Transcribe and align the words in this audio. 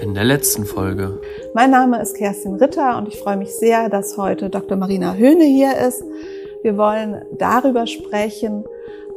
In 0.00 0.14
der 0.14 0.24
letzten 0.24 0.64
Folge. 0.64 1.20
Mein 1.52 1.70
Name 1.70 2.00
ist 2.00 2.16
Kerstin 2.16 2.54
Ritter 2.54 2.96
und 2.96 3.08
ich 3.08 3.18
freue 3.18 3.36
mich 3.36 3.54
sehr, 3.54 3.90
dass 3.90 4.16
heute 4.16 4.48
Dr. 4.48 4.78
Marina 4.78 5.12
Höhne 5.12 5.44
hier 5.44 5.76
ist. 5.76 6.02
Wir 6.62 6.78
wollen 6.78 7.22
darüber 7.36 7.86
sprechen, 7.86 8.64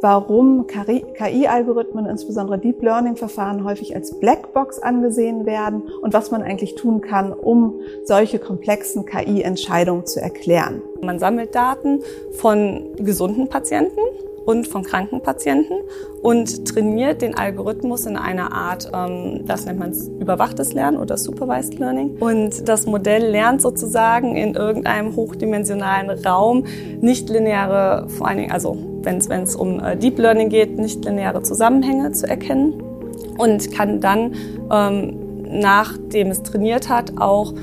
warum 0.01 0.67
KI-Algorithmen, 0.67 2.05
insbesondere 2.05 2.59
Deep 2.59 2.81
Learning-Verfahren, 2.81 3.63
häufig 3.63 3.95
als 3.95 4.19
Blackbox 4.19 4.79
angesehen 4.79 5.45
werden 5.45 5.83
und 6.01 6.13
was 6.13 6.31
man 6.31 6.41
eigentlich 6.41 6.75
tun 6.75 6.99
kann, 6.99 7.31
um 7.31 7.79
solche 8.03 8.39
komplexen 8.39 9.05
KI-Entscheidungen 9.05 10.05
zu 10.05 10.19
erklären. 10.19 10.81
Man 11.01 11.17
sammelt 11.17 11.55
Daten 11.55 12.01
von 12.33 12.93
gesunden 12.97 13.47
Patienten 13.47 14.01
und 14.45 14.67
von 14.67 14.83
kranken 14.83 15.21
Patienten 15.21 15.73
und 16.21 16.65
trainiert 16.65 17.21
den 17.21 17.35
Algorithmus 17.35 18.05
in 18.05 18.15
einer 18.15 18.51
Art, 18.51 18.89
ähm, 18.93 19.41
das 19.45 19.65
nennt 19.65 19.79
man 19.79 19.93
überwachtes 20.19 20.73
Lernen 20.73 20.97
oder 20.97 21.17
Supervised 21.17 21.77
Learning. 21.79 22.17
Und 22.19 22.67
das 22.67 22.85
Modell 22.85 23.25
lernt 23.25 23.61
sozusagen 23.61 24.35
in 24.35 24.53
irgendeinem 24.55 25.15
hochdimensionalen 25.15 26.09
Raum 26.25 26.65
nicht 27.01 27.29
lineare, 27.29 28.07
vor 28.09 28.27
allen 28.27 28.37
Dingen, 28.37 28.51
also 28.51 28.77
wenn 29.01 29.17
es 29.17 29.55
um 29.55 29.79
äh, 29.79 29.97
Deep 29.97 30.17
Learning 30.17 30.49
geht, 30.49 30.77
nicht 30.77 31.05
lineare 31.05 31.41
Zusammenhänge 31.43 32.11
zu 32.11 32.27
erkennen 32.27 32.81
und 33.37 33.71
kann 33.71 33.99
dann, 34.01 34.33
ähm, 34.71 35.17
nachdem 35.47 36.31
es 36.31 36.43
trainiert 36.43 36.89
hat, 36.89 37.13
auch 37.17 37.53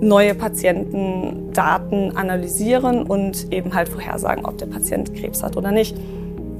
neue 0.00 0.34
Patientendaten 0.34 2.16
analysieren 2.16 3.04
und 3.04 3.52
eben 3.52 3.74
halt 3.74 3.88
vorhersagen, 3.88 4.44
ob 4.44 4.58
der 4.58 4.66
Patient 4.66 5.14
Krebs 5.14 5.42
hat 5.42 5.56
oder 5.56 5.72
nicht. 5.72 5.96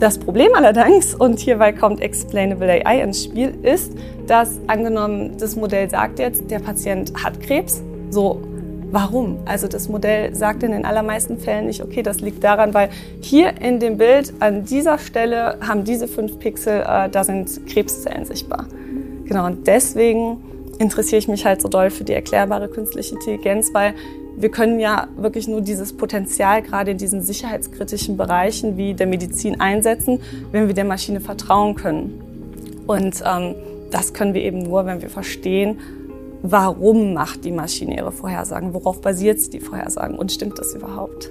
Das 0.04 0.18
Problem 0.18 0.52
allerdings, 0.54 1.14
und 1.14 1.40
hierbei 1.40 1.72
kommt 1.72 2.02
Explainable 2.02 2.68
AI 2.84 3.00
ins 3.00 3.24
Spiel, 3.24 3.54
ist, 3.62 3.90
dass 4.26 4.60
angenommen, 4.66 5.38
das 5.38 5.56
Modell 5.56 5.88
sagt 5.88 6.18
jetzt, 6.18 6.50
der 6.50 6.58
Patient 6.58 7.14
hat 7.24 7.40
Krebs, 7.40 7.82
so 8.10 8.42
Warum? 8.90 9.38
Also 9.46 9.66
das 9.66 9.88
Modell 9.88 10.34
sagt 10.34 10.62
in 10.62 10.72
den 10.72 10.84
allermeisten 10.84 11.38
Fällen 11.38 11.66
nicht, 11.66 11.82
okay, 11.82 12.02
das 12.02 12.20
liegt 12.20 12.44
daran, 12.44 12.74
weil 12.74 12.90
hier 13.22 13.58
in 13.62 13.80
dem 13.80 13.96
Bild 13.96 14.34
an 14.40 14.66
dieser 14.66 14.98
Stelle 14.98 15.56
haben 15.66 15.84
diese 15.84 16.06
fünf 16.06 16.38
Pixel, 16.38 16.82
äh, 16.86 17.08
da 17.08 17.24
sind 17.24 17.66
Krebszellen 17.66 18.26
sichtbar. 18.26 18.66
Genau, 19.24 19.46
und 19.46 19.66
deswegen 19.66 20.36
interessiere 20.78 21.18
ich 21.18 21.28
mich 21.28 21.46
halt 21.46 21.62
so 21.62 21.68
doll 21.68 21.88
für 21.88 22.04
die 22.04 22.12
erklärbare 22.12 22.68
künstliche 22.68 23.14
Intelligenz, 23.14 23.72
weil 23.72 23.94
wir 24.36 24.50
können 24.50 24.80
ja 24.80 25.08
wirklich 25.16 25.48
nur 25.48 25.60
dieses 25.60 25.92
Potenzial 25.92 26.62
gerade 26.62 26.92
in 26.92 26.98
diesen 26.98 27.22
sicherheitskritischen 27.22 28.16
Bereichen 28.16 28.76
wie 28.76 28.94
der 28.94 29.06
Medizin 29.06 29.60
einsetzen, 29.60 30.20
wenn 30.50 30.66
wir 30.66 30.74
der 30.74 30.84
Maschine 30.84 31.20
vertrauen 31.20 31.74
können. 31.74 32.20
Und 32.86 33.22
ähm, 33.24 33.54
das 33.90 34.12
können 34.12 34.34
wir 34.34 34.42
eben 34.42 34.62
nur, 34.64 34.86
wenn 34.86 35.00
wir 35.02 35.08
verstehen, 35.08 35.78
warum 36.42 37.14
macht 37.14 37.44
die 37.44 37.52
Maschine 37.52 37.96
ihre 37.96 38.12
Vorhersagen, 38.12 38.74
worauf 38.74 39.00
basiert 39.00 39.40
sie 39.40 39.50
die 39.50 39.60
Vorhersagen 39.60 40.18
und 40.18 40.30
stimmt 40.30 40.58
das 40.58 40.74
überhaupt. 40.74 41.30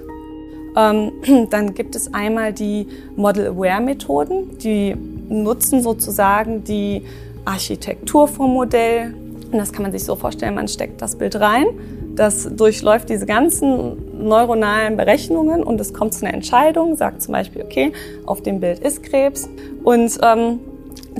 Ähm, 0.76 1.12
dann 1.50 1.74
gibt 1.74 1.94
es 1.94 2.12
einmal 2.12 2.52
die 2.52 2.88
Model-Aware-Methoden, 3.16 4.58
die 4.58 4.96
nutzen 5.28 5.82
sozusagen 5.82 6.64
die 6.64 7.02
Architektur 7.44 8.26
vom 8.26 8.54
Modell. 8.54 9.14
Und 9.54 9.60
das 9.60 9.72
kann 9.72 9.82
man 9.82 9.92
sich 9.92 10.04
so 10.04 10.16
vorstellen, 10.16 10.54
man 10.54 10.68
steckt 10.68 11.00
das 11.00 11.16
Bild 11.16 11.36
rein 11.36 11.66
das 12.14 12.48
durchläuft 12.54 13.08
diese 13.08 13.26
ganzen 13.26 14.26
neuronalen 14.26 14.96
Berechnungen 14.96 15.62
und 15.62 15.80
es 15.80 15.92
kommt 15.92 16.14
zu 16.14 16.24
einer 16.24 16.34
Entscheidung, 16.34 16.96
sagt 16.96 17.22
zum 17.22 17.32
Beispiel, 17.32 17.62
okay, 17.62 17.92
auf 18.26 18.42
dem 18.42 18.60
Bild 18.60 18.78
ist 18.78 19.02
Krebs. 19.02 19.48
Und 19.82 20.18
ähm, 20.22 20.60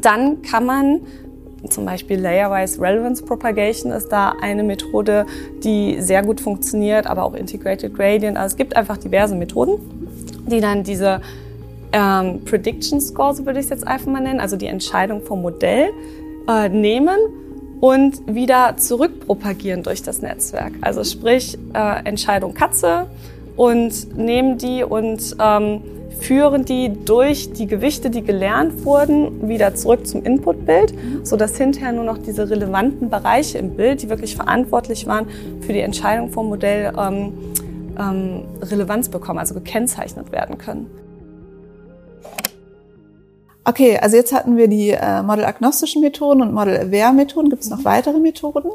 dann 0.01 0.43
kann 0.43 0.67
man 0.67 1.01
zum 1.69 1.87
Beispiel 1.87 2.21
Layer-Wise 2.21 2.81
Relevance 2.81 3.25
Propagation 3.25 3.91
ist 3.91 4.09
da 4.09 4.35
eine 4.41 4.63
Methode, 4.63 5.25
die 5.63 5.97
sehr 6.01 6.23
gut 6.23 6.41
funktioniert, 6.41 7.07
aber 7.07 7.25
auch 7.25 7.35
Integrated 7.35 7.95
Gradient. 7.95 8.37
Also 8.37 8.53
es 8.53 8.57
gibt 8.57 8.77
einfach 8.77 8.99
diverse 8.99 9.35
Methoden, 9.35 9.79
die 10.47 10.61
dann 10.61 10.83
diese 10.83 11.23
ähm, 11.93 12.45
Prediction 12.45 13.01
Score, 13.01 13.35
so 13.35 13.47
würde 13.47 13.61
ich 13.61 13.65
es 13.65 13.71
jetzt 13.71 13.87
einfach 13.87 14.09
mal 14.09 14.21
nennen, 14.21 14.41
also 14.41 14.57
die 14.57 14.67
Entscheidung 14.67 15.23
vom 15.23 15.41
Modell, 15.41 15.89
äh, 16.49 16.69
nehmen 16.69 17.17
und 17.81 18.23
wieder 18.27 18.77
zurückpropagieren 18.77 19.83
durch 19.83 20.03
das 20.03 20.23
Netzwerk. 20.23 20.73
Also 20.81 21.05
sprich 21.05 21.59
äh, 21.75 22.05
Entscheidung 22.05 22.55
Katze 22.55 23.07
und 23.57 24.17
nehmen 24.17 24.59
die 24.59 24.83
und 24.83 25.37
ähm, 25.41 25.83
führen 26.21 26.65
die 26.65 26.93
durch 27.05 27.53
die 27.53 27.67
Gewichte, 27.67 28.11
die 28.11 28.23
gelernt 28.23 28.85
wurden, 28.85 29.49
wieder 29.49 29.75
zurück 29.75 30.07
zum 30.07 30.23
Inputbild, 30.23 30.95
sodass 31.23 31.57
hinterher 31.57 31.93
nur 31.93 32.05
noch 32.05 32.19
diese 32.19 32.49
relevanten 32.49 33.11
Bereiche 33.11 33.59
im 33.59 33.77
Bild, 33.77 34.03
die 34.03 34.09
wirklich 34.09 34.37
verantwortlich 34.37 35.07
waren 35.07 35.27
für 35.61 35.73
die 35.73 35.81
Entscheidung 35.81 36.31
vom 36.31 36.49
Modell, 36.49 36.93
ähm, 36.99 37.33
ähm, 37.99 38.43
Relevanz 38.63 39.09
bekommen, 39.09 39.39
also 39.39 39.55
gekennzeichnet 39.55 40.33
werden 40.33 40.59
können. 40.59 41.04
Okay, 43.65 43.99
also 43.99 44.17
jetzt 44.17 44.33
hatten 44.33 44.57
wir 44.57 44.69
die 44.69 44.91
äh, 44.91 45.23
modelagnostischen 45.23 46.03
Methoden 46.03 46.43
und 46.43 46.53
Model-Aware-Methoden. 46.53 47.49
Gibt 47.49 47.63
es 47.63 47.71
noch 47.71 47.85
weitere 47.85 48.19
Methoden? 48.19 48.71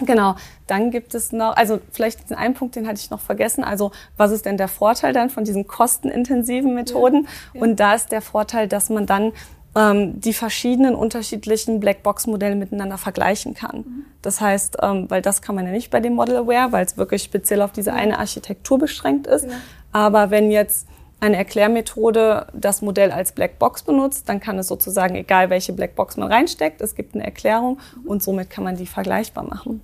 Genau, 0.00 0.36
dann 0.66 0.90
gibt 0.90 1.14
es 1.14 1.32
noch, 1.32 1.56
also 1.56 1.80
vielleicht 1.90 2.28
den 2.28 2.36
einen 2.36 2.52
Punkt, 2.52 2.76
den 2.76 2.86
hatte 2.86 3.00
ich 3.00 3.10
noch 3.10 3.20
vergessen. 3.20 3.64
Also 3.64 3.92
was 4.18 4.30
ist 4.30 4.44
denn 4.44 4.58
der 4.58 4.68
Vorteil 4.68 5.14
dann 5.14 5.30
von 5.30 5.44
diesen 5.44 5.66
kostenintensiven 5.66 6.74
Methoden? 6.74 7.24
Ja, 7.24 7.30
ja. 7.54 7.62
Und 7.62 7.80
da 7.80 7.94
ist 7.94 8.12
der 8.12 8.20
Vorteil, 8.20 8.68
dass 8.68 8.90
man 8.90 9.06
dann 9.06 9.32
ähm, 9.74 10.20
die 10.20 10.34
verschiedenen 10.34 10.94
unterschiedlichen 10.94 11.80
Blackbox-Modelle 11.80 12.56
miteinander 12.56 12.98
vergleichen 12.98 13.54
kann. 13.54 13.76
Mhm. 13.78 14.04
Das 14.20 14.40
heißt, 14.40 14.78
ähm, 14.82 15.06
weil 15.08 15.22
das 15.22 15.40
kann 15.40 15.54
man 15.54 15.64
ja 15.64 15.72
nicht 15.72 15.90
bei 15.90 16.00
dem 16.00 16.14
Model 16.14 16.36
Aware, 16.36 16.72
weil 16.72 16.84
es 16.84 16.98
wirklich 16.98 17.22
speziell 17.22 17.62
auf 17.62 17.72
diese 17.72 17.94
eine 17.94 18.18
Architektur 18.18 18.78
beschränkt 18.78 19.26
ist. 19.26 19.46
Ja. 19.46 19.52
Aber 19.92 20.30
wenn 20.30 20.50
jetzt 20.50 20.86
eine 21.20 21.36
Erklärmethode 21.36 22.46
das 22.52 22.82
Modell 22.82 23.10
als 23.10 23.32
Blackbox 23.32 23.82
benutzt, 23.82 24.28
dann 24.28 24.40
kann 24.40 24.58
es 24.58 24.68
sozusagen, 24.68 25.14
egal 25.14 25.50
welche 25.50 25.72
Blackbox 25.72 26.16
man 26.16 26.30
reinsteckt, 26.30 26.80
es 26.80 26.94
gibt 26.94 27.14
eine 27.14 27.24
Erklärung 27.24 27.78
und 28.04 28.22
somit 28.22 28.50
kann 28.50 28.64
man 28.64 28.76
die 28.76 28.86
vergleichbar 28.86 29.44
machen. 29.44 29.80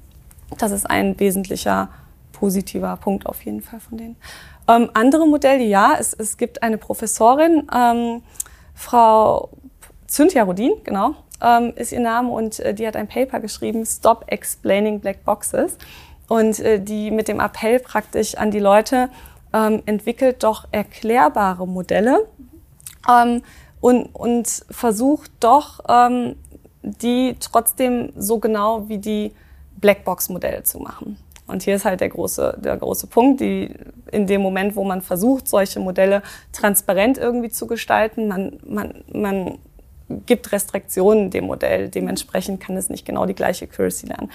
Das 0.58 0.72
ist 0.72 0.88
ein 0.88 1.18
wesentlicher 1.18 1.88
positiver 2.32 2.96
Punkt 2.96 3.26
auf 3.26 3.42
jeden 3.44 3.62
Fall 3.62 3.80
von 3.80 3.96
denen. 3.96 4.16
Ähm, 4.68 4.90
andere 4.94 5.26
Modelle, 5.26 5.64
ja, 5.64 5.94
es, 5.98 6.12
es 6.12 6.36
gibt 6.36 6.62
eine 6.62 6.76
Professorin, 6.76 7.68
ähm, 7.74 8.22
Frau 8.74 9.50
Cynthia 10.08 10.42
Rodin, 10.44 10.72
genau, 10.84 11.14
ähm, 11.40 11.72
ist 11.76 11.92
ihr 11.92 12.00
Name 12.00 12.30
und 12.30 12.60
äh, 12.60 12.74
die 12.74 12.86
hat 12.86 12.96
ein 12.96 13.08
Paper 13.08 13.40
geschrieben, 13.40 13.86
Stop 13.86 14.24
Explaining 14.26 15.00
Black 15.00 15.24
Boxes 15.24 15.78
und 16.28 16.60
äh, 16.60 16.80
die 16.80 17.10
mit 17.10 17.28
dem 17.28 17.40
Appell 17.40 17.80
praktisch 17.80 18.36
an 18.36 18.50
die 18.50 18.60
Leute, 18.60 19.08
ähm, 19.52 19.82
entwickelt 19.86 20.42
doch 20.42 20.66
erklärbare 20.72 21.66
Modelle 21.66 22.26
ähm, 23.08 23.42
und, 23.80 24.06
und 24.14 24.48
versucht 24.70 25.30
doch, 25.40 25.80
ähm, 25.88 26.36
die 26.82 27.36
trotzdem 27.40 28.12
so 28.16 28.38
genau 28.38 28.88
wie 28.88 28.98
die 28.98 29.32
Blackbox-Modelle 29.80 30.62
zu 30.62 30.78
machen. 30.78 31.16
Und 31.46 31.62
hier 31.62 31.74
ist 31.74 31.84
halt 31.84 32.00
der 32.00 32.08
große, 32.08 32.58
der 32.64 32.76
große 32.76 33.08
Punkt, 33.08 33.40
die, 33.40 33.74
in 34.10 34.26
dem 34.26 34.40
Moment, 34.40 34.76
wo 34.76 34.84
man 34.84 35.02
versucht, 35.02 35.48
solche 35.48 35.80
Modelle 35.80 36.22
transparent 36.52 37.18
irgendwie 37.18 37.50
zu 37.50 37.66
gestalten, 37.66 38.28
man, 38.28 38.58
man, 38.64 39.04
man 39.12 39.58
gibt 40.26 40.52
Restriktionen 40.52 41.30
dem 41.30 41.46
Modell. 41.46 41.88
Dementsprechend 41.88 42.60
kann 42.60 42.76
es 42.76 42.88
nicht 42.88 43.04
genau 43.04 43.26
die 43.26 43.34
gleiche 43.34 43.64
Accuracy 43.66 44.06
lernen. 44.06 44.30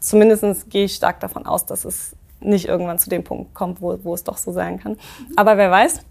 Zumindest 0.00 0.70
gehe 0.70 0.84
ich 0.84 0.94
stark 0.94 1.20
davon 1.20 1.44
aus, 1.44 1.66
dass 1.66 1.84
es 1.84 2.14
nicht 2.40 2.66
irgendwann 2.66 2.98
zu 2.98 3.10
dem 3.10 3.24
Punkt 3.24 3.54
kommt, 3.54 3.80
wo, 3.80 3.98
wo 4.02 4.14
es 4.14 4.24
doch 4.24 4.36
so 4.36 4.52
sein 4.52 4.78
kann. 4.78 4.96
Aber 5.36 5.56
wer 5.56 5.70
weiß. 5.70 6.02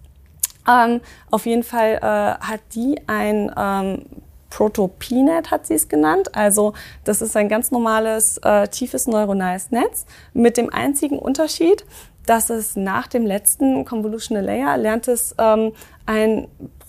Ähm, 0.69 1.01
auf 1.31 1.45
jeden 1.45 1.63
Fall 1.63 1.99
äh, 2.01 2.45
hat 2.45 2.59
die 2.73 2.99
ein 3.07 3.51
ähm, 3.57 4.05
Proto-PNet 4.49 5.51
hat 5.51 5.67
sie 5.67 5.75
es 5.75 5.87
genannt. 5.87 6.35
Also 6.35 6.73
das 7.03 7.21
ist 7.21 7.35
ein 7.35 7.49
ganz 7.49 7.71
normales, 7.71 8.37
äh, 8.39 8.67
tiefes 8.67 9.07
neuronales 9.07 9.71
Netz 9.71 10.05
mit 10.33 10.57
dem 10.57 10.71
einzigen 10.73 11.19
Unterschied, 11.19 11.85
dass 12.25 12.49
es 12.49 12.75
nach 12.75 13.07
dem 13.07 13.25
letzten 13.25 13.85
Convolutional 13.85 14.43
Layer 14.43 14.77
lernt 14.77 15.07
es 15.07 15.35
ähm, 15.37 15.73
ein 16.05 16.47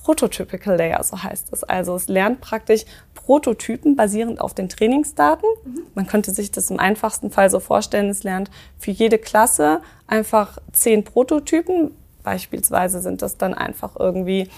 Prototypical 0.09 0.79
Layer, 0.79 1.03
so 1.03 1.23
heißt 1.23 1.53
es. 1.53 1.65
Also 1.65 1.95
es 1.95 2.09
lernt 2.09 2.41
praktisch 2.41 2.87
Prototypen 3.13 3.95
basierend 3.95 4.41
auf 4.41 4.55
den 4.55 4.71
Trainingsdaten. 4.71 5.47
Mhm. 5.67 5.83
Man 5.95 6.07
könnte 6.07 6.31
sich 6.31 6.51
das 6.51 6.71
im 6.71 6.81
einfachsten 6.81 7.31
Fall 7.31 7.51
so 7.51 7.61
vorstellen, 7.61 8.09
es 8.09 8.23
lernt 8.23 8.51
für 8.79 8.91
jede 8.91 9.19
Klasse 9.19 9.83
einfach 10.07 10.57
zehn 10.73 11.05
Prototypen. 11.05 11.91
Beispielsweise 12.23 13.03
sind 13.03 13.21
das 13.21 13.37
dann 13.37 13.53
einfach 13.53 13.97
irgendwie, 13.99 14.49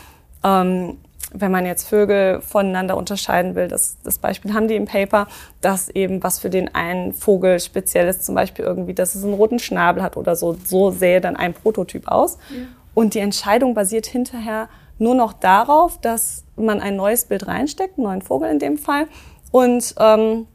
ähm, 0.44 0.99
wenn 1.32 1.50
man 1.50 1.67
jetzt 1.67 1.88
Vögel 1.88 2.41
voneinander 2.43 2.97
unterscheiden 2.97 3.56
will, 3.56 3.67
das, 3.67 3.97
das 4.05 4.19
Beispiel 4.19 4.55
haben 4.55 4.69
die 4.69 4.76
im 4.76 4.85
Paper, 4.85 5.26
dass 5.61 5.88
eben 5.88 6.23
was 6.23 6.38
für 6.38 6.50
den 6.50 6.73
einen 6.76 7.12
Vogel 7.12 7.58
speziell 7.58 8.06
ist, 8.06 8.25
zum 8.25 8.37
Beispiel 8.37 8.64
irgendwie, 8.64 8.94
dass 8.94 9.17
es 9.17 9.25
einen 9.25 9.35
roten 9.35 9.58
Schnabel 9.58 10.00
hat 10.00 10.17
oder 10.17 10.37
so, 10.37 10.56
so 10.64 10.93
sähe 10.93 11.20
dann 11.20 11.35
ein 11.35 11.55
Prototyp 11.55 12.06
aus. 12.06 12.38
Ja. 12.50 12.69
Und 12.94 13.14
die 13.14 13.20
Entscheidung 13.20 13.75
basiert 13.75 14.06
hinterher 14.06 14.69
nur 15.00 15.14
noch 15.14 15.32
darauf, 15.32 15.99
dass 15.99 16.44
man 16.56 16.81
ein 16.81 16.97
neues 16.97 17.25
Bild 17.25 17.47
reinsteckt, 17.47 17.99
einen 17.99 18.06
neuen 18.06 18.23
Vogel 18.23 18.50
in 18.50 18.58
dem 18.58 18.79
Fall. 18.79 19.06
Und 19.50 19.94
ähm, 19.99 20.47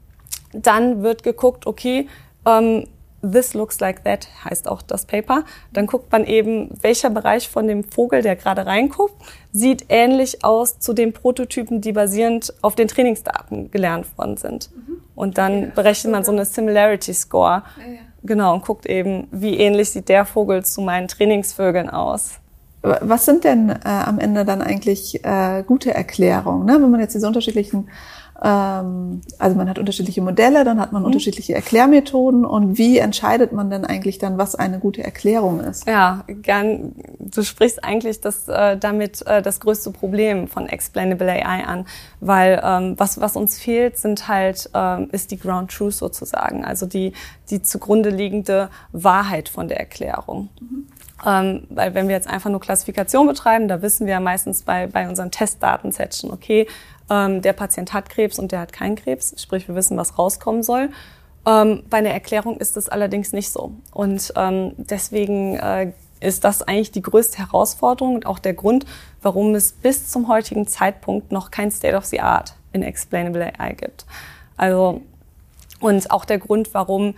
dann 0.53 1.03
wird 1.03 1.23
geguckt, 1.23 1.67
okay, 1.67 2.07
ähm, 2.45 2.85
This 3.31 3.53
looks 3.53 3.79
like 3.79 4.03
that 4.03 4.27
heißt 4.43 4.67
auch 4.67 4.81
das 4.81 5.05
Paper. 5.05 5.43
Dann 5.73 5.87
guckt 5.87 6.11
man 6.11 6.25
eben, 6.25 6.69
welcher 6.81 7.09
Bereich 7.09 7.49
von 7.49 7.67
dem 7.67 7.83
Vogel, 7.83 8.21
der 8.21 8.35
gerade 8.35 8.65
reinguckt, 8.65 9.15
sieht 9.51 9.85
ähnlich 9.89 10.43
aus 10.43 10.79
zu 10.79 10.93
den 10.93 11.13
Prototypen, 11.13 11.81
die 11.81 11.91
basierend 11.91 12.53
auf 12.61 12.75
den 12.75 12.87
Trainingsdaten 12.87 13.71
gelernt 13.71 14.05
worden 14.17 14.37
sind. 14.37 14.69
Mhm. 14.75 15.01
Und 15.15 15.37
dann 15.37 15.61
ja, 15.61 15.67
berechnet 15.73 16.13
man 16.13 16.23
so 16.23 16.31
eine 16.31 16.45
Similarity 16.45 17.13
Score. 17.13 17.63
Ja, 17.77 17.93
ja. 17.93 17.99
Genau, 18.23 18.53
und 18.53 18.65
guckt 18.65 18.85
eben, 18.85 19.27
wie 19.31 19.57
ähnlich 19.57 19.91
sieht 19.91 20.09
der 20.09 20.25
Vogel 20.25 20.65
zu 20.65 20.81
meinen 20.81 21.07
Trainingsvögeln 21.07 21.89
aus. 21.89 22.39
Was 23.01 23.25
sind 23.25 23.43
denn 23.43 23.69
äh, 23.69 23.75
am 23.83 24.19
Ende 24.19 24.45
dann 24.45 24.61
eigentlich 24.61 25.23
äh, 25.23 25.63
gute 25.65 25.93
Erklärungen, 25.93 26.65
ne? 26.65 26.73
wenn 26.73 26.91
man 26.91 26.99
jetzt 26.99 27.15
diese 27.15 27.27
unterschiedlichen 27.27 27.87
ähm, 28.41 29.21
also 29.39 29.55
man 29.55 29.69
hat 29.69 29.79
unterschiedliche 29.79 30.21
Modelle, 30.21 30.65
dann 30.65 30.79
hat 30.79 30.91
man 30.91 31.03
mhm. 31.03 31.07
unterschiedliche 31.07 31.55
Erklärmethoden 31.55 32.45
und 32.45 32.77
wie 32.77 32.97
entscheidet 32.97 33.53
man 33.53 33.69
denn 33.69 33.85
eigentlich 33.85 34.17
dann, 34.17 34.37
was 34.37 34.55
eine 34.55 34.79
gute 34.79 35.03
Erklärung 35.03 35.61
ist? 35.61 35.87
Ja, 35.87 36.25
gern, 36.27 36.95
du 37.19 37.43
sprichst 37.43 37.83
eigentlich 37.83 38.19
das, 38.19 38.47
äh, 38.49 38.77
damit 38.77 39.25
äh, 39.25 39.41
das 39.41 39.61
größte 39.61 39.91
Problem 39.91 40.47
von 40.47 40.67
Explainable 40.67 41.31
AI 41.31 41.65
an, 41.65 41.85
weil 42.19 42.61
ähm, 42.63 42.95
was, 42.97 43.21
was 43.21 43.37
uns 43.37 43.57
fehlt, 43.57 43.97
sind 43.97 44.27
halt, 44.27 44.69
ähm, 44.73 45.07
ist 45.11 45.31
die 45.31 45.39
Ground 45.39 45.71
Truth 45.71 45.93
sozusagen, 45.93 46.65
also 46.65 46.85
die, 46.85 47.13
die 47.49 47.61
zugrunde 47.61 48.09
liegende 48.09 48.69
Wahrheit 48.91 49.47
von 49.47 49.69
der 49.69 49.79
Erklärung. 49.79 50.49
Mhm. 50.59 50.87
Ähm, 51.25 51.65
weil 51.69 51.93
wenn 51.93 52.07
wir 52.07 52.15
jetzt 52.15 52.27
einfach 52.27 52.49
nur 52.49 52.59
Klassifikation 52.59 53.27
betreiben, 53.27 53.67
da 53.67 53.81
wissen 53.81 54.05
wir 54.05 54.13
ja 54.13 54.19
meistens 54.19 54.63
bei, 54.63 54.87
bei 54.87 55.07
unseren 55.07 55.31
Testdatensets 55.31 56.23
okay, 56.25 56.67
ähm, 57.09 57.41
der 57.41 57.53
Patient 57.53 57.93
hat 57.93 58.09
Krebs 58.09 58.39
und 58.39 58.51
der 58.51 58.59
hat 58.59 58.73
keinen 58.73 58.95
Krebs, 58.95 59.33
sprich 59.41 59.67
wir 59.67 59.75
wissen, 59.75 59.97
was 59.97 60.17
rauskommen 60.17 60.63
soll. 60.63 60.89
Ähm, 61.45 61.83
bei 61.89 61.97
einer 61.97 62.09
Erklärung 62.09 62.57
ist 62.57 62.75
das 62.75 62.89
allerdings 62.89 63.31
nicht 63.31 63.51
so. 63.51 63.71
Und 63.91 64.33
ähm, 64.35 64.73
deswegen 64.77 65.55
äh, 65.55 65.93
ist 66.19 66.43
das 66.43 66.63
eigentlich 66.63 66.91
die 66.91 67.01
größte 67.01 67.37
Herausforderung 67.37 68.15
und 68.15 68.25
auch 68.25 68.39
der 68.39 68.53
Grund, 68.53 68.85
warum 69.21 69.53
es 69.53 69.71
bis 69.73 70.09
zum 70.09 70.27
heutigen 70.27 70.67
Zeitpunkt 70.67 71.31
noch 71.31 71.51
kein 71.51 71.71
State 71.71 71.95
of 71.95 72.05
the 72.05 72.21
Art 72.21 72.55
in 72.73 72.81
Explainable 72.81 73.53
AI 73.59 73.73
gibt. 73.73 74.05
Also, 74.57 75.01
und 75.79 76.09
auch 76.09 76.25
der 76.25 76.39
Grund, 76.39 76.73
warum 76.73 77.13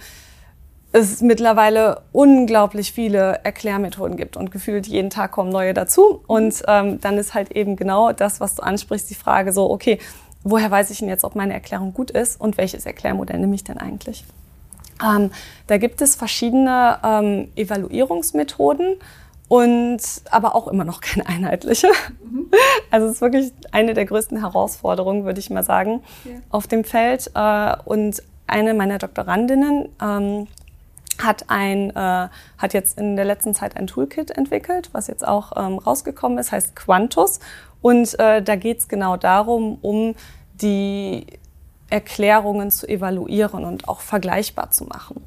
es 0.92 1.22
mittlerweile 1.22 2.02
unglaublich 2.12 2.92
viele 2.92 3.42
Erklärmethoden 3.44 4.18
gibt 4.18 4.38
und 4.38 4.52
gefühlt 4.52 4.88
jeden 4.88 5.10
Tag 5.10 5.32
kommen 5.32 5.52
neue 5.52 5.74
dazu. 5.74 6.24
Und 6.28 6.64
ähm, 6.68 7.00
dann 7.02 7.18
ist 7.18 7.34
halt 7.34 7.52
eben 7.52 7.76
genau 7.76 8.12
das, 8.14 8.40
was 8.40 8.56
du 8.56 8.64
ansprichst, 8.64 9.10
die 9.10 9.16
Frage 9.16 9.52
so, 9.52 9.70
okay, 9.70 10.00
woher 10.44 10.72
weiß 10.72 10.90
ich 10.92 11.00
denn 11.00 11.10
jetzt, 11.10 11.24
ob 11.24 11.36
meine 11.36 11.54
Erklärung 11.54 11.94
gut 11.94 12.12
ist 12.12 12.40
und 12.40 12.58
welches 12.58 12.86
Erklärmodell 12.86 13.40
nehme 13.40 13.56
ich 13.56 13.64
denn 13.64 13.78
eigentlich? 13.78 14.24
Ähm, 15.06 15.32
da 15.68 15.78
gibt 15.78 16.02
es 16.02 16.16
verschiedene 16.16 16.98
ähm, 17.04 17.50
Evaluierungsmethoden 17.56 18.96
und 19.48 20.02
aber 20.32 20.56
auch 20.56 20.68
immer 20.68 20.84
noch 20.84 21.02
keine 21.02 21.28
einheitliche. 21.28 21.90
Mhm. 22.24 22.50
Also 22.90 23.08
es 23.08 23.16
ist 23.16 23.22
wirklich 23.22 23.52
eine 23.72 23.94
der 23.94 24.06
größten 24.06 24.40
Herausforderungen, 24.40 25.26
würde 25.26 25.40
ich 25.40 25.50
mal 25.50 25.64
sagen, 25.64 26.02
ja. 26.24 26.32
auf 26.50 26.68
dem 26.68 26.84
Feld. 26.84 27.32
Äh, 27.36 27.76
und 27.86 28.24
eine 28.48 28.74
meiner 28.74 28.98
Doktorandinnen 28.98 29.90
ähm, 30.02 30.48
hat 31.20 31.46
ein 31.50 31.90
äh, 31.92 32.28
hat 32.58 32.74
jetzt 32.74 32.98
in 32.98 33.16
der 33.16 33.26
letzten 33.26 33.54
Zeit 33.54 33.76
ein 33.76 33.88
Toolkit 33.88 34.32
entwickelt, 34.32 34.90
was 34.92 35.08
jetzt 35.08 35.28
auch 35.28 35.54
ähm, 35.56 35.78
rausgekommen 35.80 36.38
ist, 36.38 36.52
heißt 36.52 36.76
Quantus 36.76 37.40
und 37.82 38.20
äh, 38.20 38.42
da 38.42 38.56
geht 38.56 38.80
es 38.80 38.88
genau 38.88 39.18
darum, 39.18 39.78
um 39.82 40.16
die 40.62 41.26
Erklärungen 41.90 42.72
zu 42.72 42.88
evaluieren 42.88 43.64
und 43.64 43.88
auch 43.88 44.02
vergleichbar 44.02 44.72
zu 44.72 44.86
machen 44.86 45.24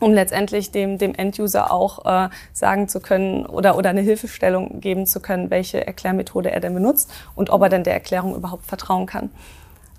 um 0.00 0.12
letztendlich 0.12 0.70
dem, 0.70 0.98
dem 0.98 1.14
Enduser 1.14 1.72
auch 1.72 2.04
äh, 2.04 2.28
sagen 2.52 2.88
zu 2.88 3.00
können 3.00 3.46
oder, 3.46 3.76
oder 3.76 3.90
eine 3.90 4.00
Hilfestellung 4.00 4.80
geben 4.80 5.06
zu 5.06 5.20
können, 5.20 5.50
welche 5.50 5.86
Erklärmethode 5.86 6.50
er 6.50 6.60
denn 6.60 6.74
benutzt 6.74 7.10
und 7.34 7.50
ob 7.50 7.62
er 7.62 7.68
denn 7.68 7.84
der 7.84 7.94
Erklärung 7.94 8.34
überhaupt 8.34 8.66
vertrauen 8.66 9.06
kann. 9.06 9.30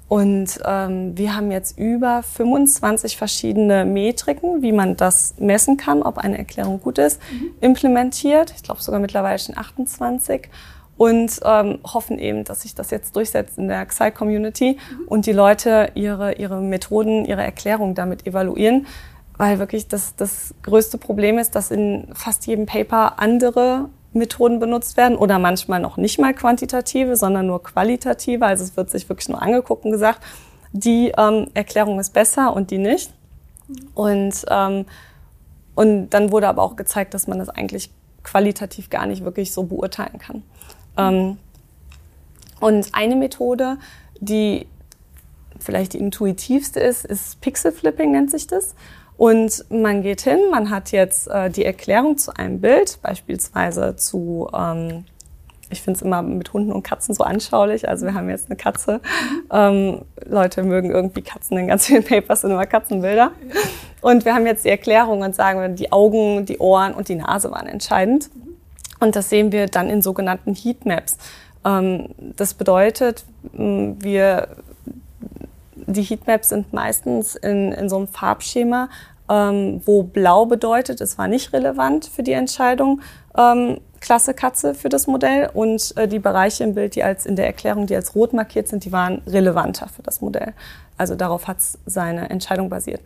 Und 0.10 0.60
ähm, 0.66 1.16
wir 1.16 1.36
haben 1.36 1.52
jetzt 1.52 1.78
über 1.78 2.24
25 2.24 3.16
verschiedene 3.16 3.86
Metriken, 3.86 4.64
wie 4.64 4.72
man 4.72 4.98
das 4.98 5.36
messen 5.38 5.78
kann, 5.78 6.02
ob 6.02 6.18
eine 6.18 6.40
Erklärung 6.40 6.82
gut 6.82 6.98
ist, 6.98 7.22
mhm. 7.32 7.52
implementiert. 7.62 8.52
Ich 8.56 8.64
glaube 8.64 8.82
sogar 8.82 9.00
mittlerweile 9.00 9.38
schon 9.38 9.56
28 9.56 10.50
und 10.98 11.40
ähm, 11.46 11.80
hoffen 11.86 12.18
eben, 12.18 12.44
dass 12.44 12.64
sich 12.64 12.74
das 12.74 12.90
jetzt 12.90 13.16
durchsetzt 13.16 13.60
in 13.60 13.68
der 13.68 13.86
XI-Community 13.86 14.78
mhm. 14.80 15.08
und 15.08 15.28
die 15.28 15.32
Leute 15.32 15.92
ihre, 15.94 16.34
ihre 16.34 16.60
Methoden, 16.60 17.24
ihre 17.26 17.44
Erklärung 17.44 17.94
damit 17.94 18.26
evaluieren, 18.26 18.88
weil 19.38 19.60
wirklich 19.60 19.88
das, 19.88 20.16
das 20.16 20.56
größte 20.64 20.98
Problem 20.98 21.38
ist, 21.38 21.54
dass 21.54 21.70
in 21.70 22.08
fast 22.14 22.48
jedem 22.48 22.66
Paper 22.66 23.20
andere 23.20 23.90
Methoden 24.14 24.60
benutzt 24.60 24.98
werden 24.98 25.18
oder 25.18 25.40
manchmal 25.40 25.80
noch 25.80 25.98
nicht 25.98 26.20
mal 26.20 26.34
quantitative, 26.34 27.16
sondern 27.16 27.48
nur 27.48 27.62
qualitative. 27.62 28.46
Also 28.46 28.64
es 28.64 28.76
wird 28.76 28.90
sich 28.90 29.08
wirklich 29.08 29.30
nur 29.30 29.42
angeguckt 29.42 29.86
und 29.86 29.92
gesagt, 29.92 30.22
die 30.72 31.14
ähm, 31.18 31.48
Erklärung 31.54 32.00
ist 32.00 32.14
besser 32.14 32.54
und 32.54 32.72
die 32.72 32.78
nicht. 32.78 33.12
Und, 33.94 34.46
ähm, 34.50 34.86
und 35.76 36.10
dann 36.10 36.32
wurde 36.32 36.48
aber 36.48 36.64
auch 36.64 36.76
gezeigt, 36.76 37.14
dass 37.14 37.28
man 37.28 37.40
das 37.40 37.50
eigentlich 37.50 37.92
qualitativ 38.24 38.90
gar 38.90 39.06
nicht 39.06 39.24
wirklich 39.24 39.54
so 39.54 39.64
beurteilen 39.64 40.20
kann. 40.20 40.44
Ähm, 40.98 41.38
und 42.60 42.90
eine 42.94 43.16
Methode, 43.16 43.78
die 44.20 44.68
vielleicht 45.60 45.94
die 45.94 46.00
intuitivste 46.00 46.80
ist, 46.80 47.06
ist 47.06 47.42
Pixel 47.42 47.72
Flipping 47.72 48.12
nennt 48.12 48.32
sich 48.32 48.48
das. 48.48 48.76
Und 49.20 49.66
man 49.70 50.02
geht 50.02 50.22
hin, 50.22 50.40
man 50.50 50.70
hat 50.70 50.94
jetzt 50.94 51.28
äh, 51.28 51.50
die 51.50 51.66
Erklärung 51.66 52.18
zu 52.18 52.34
einem 52.38 52.62
Bild, 52.62 53.00
beispielsweise 53.02 53.98
zu, 53.98 54.50
ähm, 54.58 55.04
ich 55.70 55.82
finde 55.82 55.98
es 55.98 56.02
immer 56.02 56.22
mit 56.22 56.54
Hunden 56.54 56.72
und 56.72 56.84
Katzen 56.84 57.14
so 57.14 57.26
anschaulich. 57.26 57.90
Also 57.90 58.06
wir 58.06 58.14
haben 58.14 58.30
jetzt 58.30 58.46
eine 58.46 58.56
Katze. 58.56 59.02
Ähm, 59.52 60.04
Leute 60.26 60.64
mögen 60.64 60.90
irgendwie 60.90 61.22
Katzen, 61.22 61.58
in 61.58 61.68
ganz 61.68 61.88
vielen 61.88 62.04
Papers 62.06 62.42
sind 62.42 62.52
immer 62.52 62.66
Katzenbilder. 62.66 63.34
Und 64.00 64.24
wir 64.24 64.34
haben 64.34 64.46
jetzt 64.46 64.64
die 64.64 64.70
Erklärung 64.70 65.20
und 65.20 65.36
sagen, 65.36 65.76
die 65.76 65.92
Augen, 65.92 66.46
die 66.46 66.60
Ohren 66.60 66.94
und 66.94 67.10
die 67.10 67.16
Nase 67.16 67.52
waren 67.52 67.68
entscheidend. 67.68 68.30
Und 69.02 69.18
das 69.18 69.30
sehen 69.30 69.52
wir 69.52 69.66
dann 69.66 69.90
in 69.90 70.02
sogenannten 70.02 70.56
Heatmaps. 70.56 71.18
Ähm, 71.66 72.08
das 72.38 72.54
bedeutet, 72.54 73.26
wir 73.52 74.48
die 75.94 76.04
Heatmaps 76.04 76.50
sind 76.50 76.74
meistens 76.74 77.36
in, 77.36 77.72
in 77.72 77.90
so 77.90 77.98
einem 77.98 78.08
Farbschema, 78.08 78.90
ähm, 79.30 79.82
wo 79.86 80.04
blau 80.04 80.46
bedeutet, 80.46 81.02
es 81.02 81.18
war 81.18 81.28
nicht 81.28 81.54
relevant 81.54 82.06
für 82.06 82.24
die 82.24 82.34
Entscheidung, 82.34 83.02
ähm, 83.38 83.80
Klasse 84.02 84.34
Katze 84.34 84.74
für 84.74 84.90
das 84.90 85.08
Modell 85.08 85.50
und 85.54 85.94
äh, 85.98 86.08
die 86.08 86.20
Bereiche 86.20 86.64
im 86.64 86.74
Bild, 86.74 86.96
die 86.96 87.04
als 87.04 87.26
in 87.26 87.36
der 87.36 87.46
Erklärung, 87.46 87.86
die 87.86 87.96
als 87.96 88.16
rot 88.16 88.34
markiert 88.34 88.68
sind, 88.68 88.86
die 88.86 88.92
waren 88.92 89.22
relevanter 89.28 89.88
für 89.90 90.02
das 90.02 90.22
Modell. 90.22 90.54
Also 90.98 91.16
darauf 91.16 91.48
hat 91.48 91.58
seine 91.86 92.30
Entscheidung 92.30 92.70
basiert. 92.70 93.02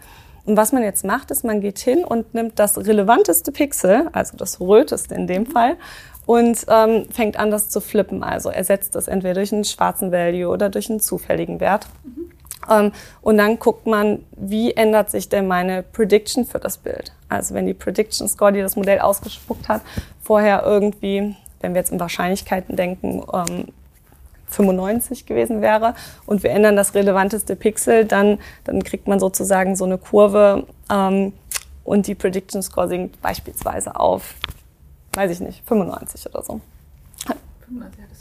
Und 0.46 0.58
was 0.58 0.72
man 0.72 0.84
jetzt 0.84 1.06
macht, 1.06 1.32
ist, 1.32 1.44
man 1.44 1.62
geht 1.62 1.80
hin 1.80 2.04
und 2.04 2.34
nimmt 2.34 2.60
das 2.60 2.78
relevanteste 2.78 3.52
Pixel, 3.52 4.10
also 4.12 4.36
das 4.38 4.60
röteste 4.60 5.16
in 5.16 5.26
dem 5.26 5.46
Fall, 5.46 5.78
und 6.26 6.66
ähm, 6.68 7.06
fängt 7.12 7.38
an, 7.38 7.52
das 7.52 7.70
zu 7.70 7.82
flippen. 7.82 8.24
Also 8.24 8.50
ersetzt 8.50 8.96
das 8.96 9.08
entweder 9.08 9.36
durch 9.36 9.54
einen 9.54 9.66
schwarzen 9.66 10.12
Value 10.12 10.48
oder 10.48 10.70
durch 10.70 10.90
einen 10.90 11.00
zufälligen 11.00 11.60
Wert. 11.60 11.88
Mhm. 12.04 12.33
Ähm, 12.70 12.92
und 13.22 13.38
dann 13.38 13.60
guckt 13.60 13.88
man, 13.88 14.24
wie 14.36 14.72
ändert 14.72 15.10
sich 15.12 15.30
denn 15.30 15.48
meine 15.48 15.84
Prediction 15.84 16.46
für 16.46 16.60
das 16.60 16.78
Bild. 16.78 17.14
Also 17.30 17.54
wenn 17.54 17.66
die 17.66 17.74
Prediction 17.74 18.28
Score, 18.28 18.52
die 18.52 18.62
das 18.62 18.76
Modell 18.76 19.00
ausgespuckt 19.00 19.68
hat, 19.68 19.82
vorher 20.22 20.64
irgendwie, 20.64 21.36
wenn 21.62 21.74
wir 21.74 21.80
jetzt 21.80 21.92
in 21.92 22.00
Wahrscheinlichkeiten 22.00 22.76
denken, 22.76 23.24
95 24.48 25.22
ähm, 25.22 25.26
gewesen 25.26 25.62
wäre 25.62 25.96
und 26.26 26.44
wir 26.44 26.52
ändern 26.52 26.76
das 26.76 26.94
relevanteste 26.94 27.56
Pixel, 27.56 28.06
dann, 28.06 28.40
dann 28.64 28.84
kriegt 28.84 29.08
man 29.08 29.20
sozusagen 29.20 29.76
so 29.76 29.86
eine 29.86 29.98
Kurve 29.98 30.68
ähm, 30.92 31.34
und 31.84 32.08
die 32.08 32.16
Prediction 32.16 32.62
Score 32.62 32.88
sinkt 32.88 33.22
beispielsweise 33.22 34.00
auf, 34.00 34.36
weiß 35.14 35.32
ich 35.32 35.40
nicht, 35.40 35.64
95 35.68 36.28
oder 36.28 36.44
so. 36.44 36.62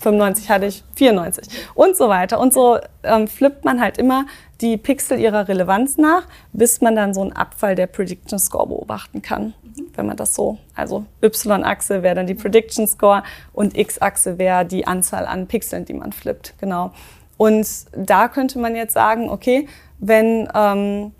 95 0.00 0.50
hatte 0.50 0.66
ich, 0.66 0.84
94 0.96 1.48
und 1.74 1.96
so 1.96 2.08
weiter. 2.08 2.40
Und 2.40 2.52
so 2.52 2.78
ähm, 3.02 3.28
flippt 3.28 3.64
man 3.64 3.80
halt 3.80 3.98
immer 3.98 4.26
die 4.60 4.76
Pixel 4.76 5.18
ihrer 5.18 5.48
Relevanz 5.48 5.98
nach, 5.98 6.26
bis 6.52 6.80
man 6.80 6.94
dann 6.96 7.14
so 7.14 7.20
einen 7.20 7.32
Abfall 7.32 7.74
der 7.74 7.86
Prediction 7.86 8.38
Score 8.38 8.66
beobachten 8.66 9.22
kann. 9.22 9.54
Mhm. 9.62 9.86
Wenn 9.94 10.06
man 10.06 10.16
das 10.16 10.34
so, 10.34 10.58
also 10.74 11.04
Y-Achse 11.22 12.02
wäre 12.02 12.14
dann 12.14 12.26
die 12.26 12.34
Prediction 12.34 12.86
Score 12.86 13.22
und 13.52 13.76
X-Achse 13.76 14.38
wäre 14.38 14.64
die 14.64 14.86
Anzahl 14.86 15.26
an 15.26 15.46
Pixeln, 15.46 15.84
die 15.84 15.94
man 15.94 16.12
flippt. 16.12 16.54
Genau. 16.58 16.92
Und 17.36 17.66
da 17.96 18.28
könnte 18.28 18.58
man 18.58 18.76
jetzt 18.76 18.94
sagen, 18.94 19.28
okay, 19.28 19.68
wenn, 19.98 20.48
ähm, 20.54 21.12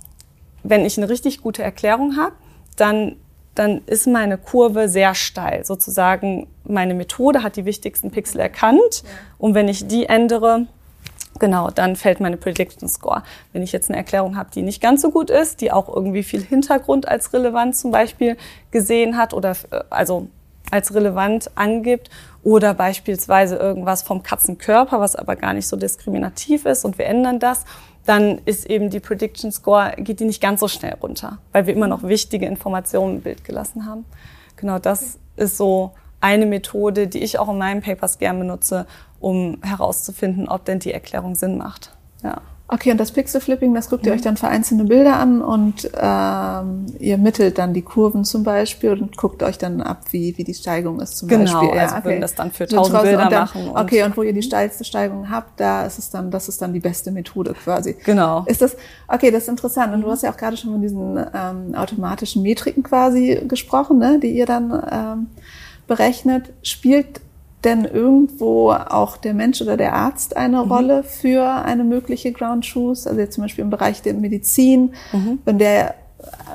wenn 0.63 0.85
ich 0.85 0.97
eine 0.97 1.09
richtig 1.09 1.43
gute 1.43 1.63
Erklärung 1.63 2.17
habe, 2.17 2.35
dann, 2.77 3.17
dann 3.55 3.83
ist 3.87 4.07
meine 4.07 4.39
Kurve 4.39 4.89
sehr 4.89 5.15
steil, 5.15 5.65
sozusagen 5.65 6.47
meine 6.65 6.95
Methode 6.95 7.43
hat 7.43 7.57
die 7.57 7.65
wichtigsten 7.65 8.11
Pixel 8.11 8.41
erkannt 8.41 9.03
und 9.39 9.55
wenn 9.55 9.69
ich 9.69 9.87
die 9.87 10.07
ändere, 10.07 10.67
Genau, 11.39 11.71
dann 11.71 11.97
fällt 11.97 12.21
meine 12.21 12.37
Prediction 12.37 12.89
Score. 12.89 13.23
Wenn 13.53 13.63
ich 13.63 13.73
jetzt 13.73 13.89
eine 13.89 13.97
Erklärung 13.97 14.37
habe, 14.37 14.51
die 14.55 14.63
nicht 14.63 14.83
ganz 14.83 15.03
so 15.03 15.11
gut 15.11 15.31
ist, 15.31 15.61
die 15.61 15.73
auch 15.73 15.89
irgendwie 15.89 16.23
viel 16.23 16.43
Hintergrund 16.43 17.09
als 17.09 17.33
relevant 17.33 17.75
zum 17.75 17.91
Beispiel 17.91 18.37
gesehen 18.71 19.17
hat 19.17 19.33
oder 19.33 19.57
äh, 19.71 19.81
also 19.91 20.29
als 20.71 20.95
relevant 20.95 21.51
angibt 21.55 22.11
oder 22.43 22.75
beispielsweise 22.75 23.57
irgendwas 23.57 24.03
vom 24.03 24.23
Katzenkörper, 24.23 25.01
was 25.01 25.17
aber 25.17 25.37
gar 25.37 25.53
nicht 25.53 25.69
so 25.69 25.77
diskriminativ 25.77 26.65
ist 26.65 26.85
und 26.85 26.99
wir 26.99 27.07
ändern 27.07 27.39
das, 27.39 27.65
dann 28.07 28.39
ist 28.45 28.67
eben 28.67 28.91
die 28.91 29.01
Prediction 29.01 29.53
Score, 29.53 29.93
geht 29.99 30.21
die 30.21 30.25
nicht 30.25 30.41
ganz 30.41 30.61
so 30.61 30.69
schnell 30.69 30.95
runter, 31.03 31.39
weil 31.53 31.67
wir 31.67 31.75
immer 31.75 31.89
noch 31.89 32.03
wichtige 32.03 32.47
Informationen 32.47 33.17
im 33.17 33.23
Bild 33.23 33.45
gelassen 33.45 33.87
haben. 33.87 34.05
Genau, 34.57 34.79
das 34.79 35.19
ist 35.37 35.57
so 35.57 35.93
eine 36.23 36.47
Methode, 36.47 37.09
die 37.09 37.19
ich 37.19 37.39
auch 37.39 37.49
in 37.49 37.59
meinen 37.59 37.83
Papers 37.83 38.19
gern 38.19 38.39
benutze, 38.39 38.87
um 39.21 39.59
herauszufinden, 39.63 40.49
ob 40.49 40.65
denn 40.65 40.79
die 40.79 40.93
Erklärung 40.93 41.35
Sinn 41.35 41.59
macht. 41.59 41.95
Ja. 42.23 42.41
Okay, 42.69 42.91
und 42.91 42.99
das 42.99 43.13
Pixel 43.13 43.43
Flipping, 43.43 43.75
das 43.75 43.91
guckt 43.91 44.07
ihr 44.07 44.13
mhm. 44.13 44.17
euch 44.17 44.23
dann 44.23 44.39
für 44.39 44.49
einzelne 44.49 44.85
Bilder 44.85 45.17
an 45.17 45.43
und 45.43 45.91
ähm, 45.95 46.87
ihr 46.99 47.19
mittelt 47.19 47.59
dann 47.59 47.75
die 47.75 47.83
Kurven 47.83 48.25
zum 48.25 48.45
Beispiel 48.45 48.93
und 48.93 49.19
guckt 49.19 49.43
euch 49.43 49.59
dann 49.59 49.83
ab, 49.83 50.05
wie, 50.11 50.39
wie 50.39 50.45
die 50.45 50.55
Steigung 50.55 50.99
ist 51.01 51.19
zum 51.19 51.29
genau, 51.29 51.43
Beispiel. 51.43 51.69
Genau, 51.69 51.83
also 51.83 51.97
okay. 51.97 52.05
würden 52.05 52.21
das 52.23 52.35
dann 52.35 52.51
für 52.51 52.67
tausend 52.67 53.03
Bilder 53.03 53.29
dann, 53.29 53.33
machen. 53.33 53.69
Und 53.69 53.79
okay, 53.79 54.05
und 54.05 54.17
wo 54.17 54.23
ihr 54.23 54.33
die 54.33 54.41
steilste 54.41 54.85
Steigung 54.85 55.29
habt, 55.29 55.61
da 55.61 55.85
ist 55.85 55.99
es 55.99 56.09
dann, 56.09 56.31
das 56.31 56.49
ist 56.49 56.63
dann 56.63 56.73
die 56.73 56.81
beste 56.81 57.11
Methode 57.11 57.53
quasi. 57.53 57.95
Genau. 58.05 58.45
Ist 58.47 58.63
das, 58.63 58.75
okay, 59.07 59.31
das 59.31 59.43
ist 59.43 59.49
interessant. 59.51 59.93
Und 59.93 60.01
du 60.01 60.11
hast 60.11 60.23
ja 60.23 60.33
auch 60.33 60.39
gerade 60.39 60.57
schon 60.57 60.71
von 60.73 60.81
diesen 60.81 61.19
ähm, 61.19 61.75
automatischen 61.75 62.41
Metriken 62.41 62.83
quasi 62.83 63.43
gesprochen, 63.49 63.99
ne, 63.99 64.19
die 64.19 64.31
ihr 64.31 64.47
dann 64.47 64.83
ähm, 64.91 65.27
berechnet. 65.87 66.53
Spielt 66.63 67.21
denn 67.65 67.85
irgendwo 67.85 68.73
auch 68.73 69.17
der 69.17 69.35
Mensch 69.35 69.63
oder 69.63 69.77
der 69.77 69.95
Arzt 69.95 70.37
eine 70.37 70.65
mhm. 70.65 70.73
Rolle 70.73 71.03
für 71.05 71.45
eine 71.65 71.85
mögliche 71.85 72.33
Ground 72.33 72.69
Truth? 72.71 73.07
Also 73.07 73.21
jetzt 73.21 73.35
zum 73.35 73.45
Beispiel 73.45 73.65
im 73.65 73.71
Bereich 73.71 74.03
der 74.03 74.15
Medizin, 74.15 74.95
mhm. 75.13 75.39
wenn 75.45 75.59
der 75.59 75.95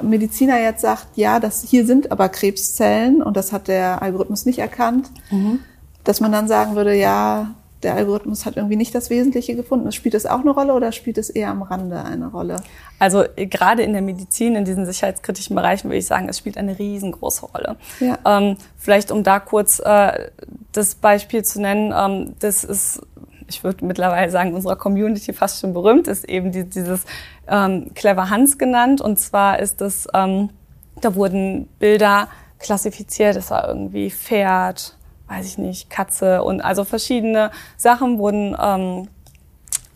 Mediziner 0.02 0.60
jetzt 0.60 0.82
sagt, 0.82 1.08
ja, 1.16 1.40
das 1.40 1.64
hier 1.64 1.86
sind 1.86 2.12
aber 2.12 2.30
Krebszellen 2.30 3.22
und 3.22 3.36
das 3.36 3.52
hat 3.52 3.68
der 3.68 4.02
Algorithmus 4.02 4.46
nicht 4.46 4.60
erkannt, 4.60 5.10
mhm. 5.30 5.60
dass 6.04 6.22
man 6.22 6.32
dann 6.32 6.48
sagen 6.48 6.76
würde, 6.76 6.96
ja, 6.96 7.54
der 7.84 7.94
Algorithmus 7.94 8.46
hat 8.46 8.58
irgendwie 8.58 8.76
nicht 8.76 8.96
das 8.96 9.10
Wesentliche 9.10 9.56
gefunden. 9.56 9.92
Spielt 9.92 10.16
es 10.16 10.26
auch 10.26 10.40
eine 10.40 10.50
Rolle 10.50 10.74
oder 10.74 10.92
spielt 10.92 11.18
es 11.18 11.30
eher 11.30 11.50
am 11.50 11.62
Rande 11.62 12.04
eine 12.04 12.28
Rolle? 12.28 12.58
Also 12.98 13.24
äh, 13.36 13.46
gerade 13.46 13.84
in 13.84 13.94
der 13.94 14.02
Medizin, 14.02 14.56
in 14.56 14.66
diesen 14.66 14.86
sicherheitskritischen 14.86 15.56
Bereichen, 15.56 15.90
würde 15.90 15.98
ich 15.98 16.08
sagen, 16.08 16.28
es 16.28 16.40
spielt 16.40 16.58
eine 16.58 16.78
riesengroße 16.80 17.46
Rolle. 17.46 17.78
Ja. 18.00 18.18
Ähm, 18.26 18.58
vielleicht 18.78 19.12
um 19.12 19.24
da 19.24 19.40
kurz 19.40 19.80
äh, 19.80 20.30
das 20.72 20.96
Beispiel 20.96 21.44
zu 21.44 21.62
nennen, 21.62 21.94
ähm, 21.96 22.34
das 22.40 22.64
ist, 22.64 23.02
ich 23.48 23.64
würde 23.64 23.86
mittlerweile 23.86 24.32
sagen, 24.32 24.54
unserer 24.54 24.76
Community 24.76 25.32
fast 25.32 25.62
schon 25.62 25.74
berühmt, 25.74 26.08
ist 26.08 26.28
eben 26.28 26.52
die, 26.52 26.64
dieses 26.64 27.06
ähm, 27.48 27.92
Clever 27.94 28.32
Hans 28.32 28.58
genannt. 28.58 29.02
Und 29.02 29.20
zwar 29.20 29.60
ist 29.60 29.82
das, 29.82 30.08
ähm, 30.16 30.50
da 31.00 31.14
wurden 31.14 31.68
Bilder 31.78 32.28
klassifiziert, 32.60 33.36
das 33.36 33.52
war 33.52 33.68
irgendwie 33.68 34.10
Pferd, 34.10 34.97
weiß 35.28 35.46
ich 35.46 35.58
nicht, 35.58 35.90
Katze 35.90 36.44
und 36.44 36.62
also 36.62 36.84
verschiedene 36.84 37.52
Sachen 37.76 38.18
wurden, 38.18 38.56
ähm, 38.60 39.08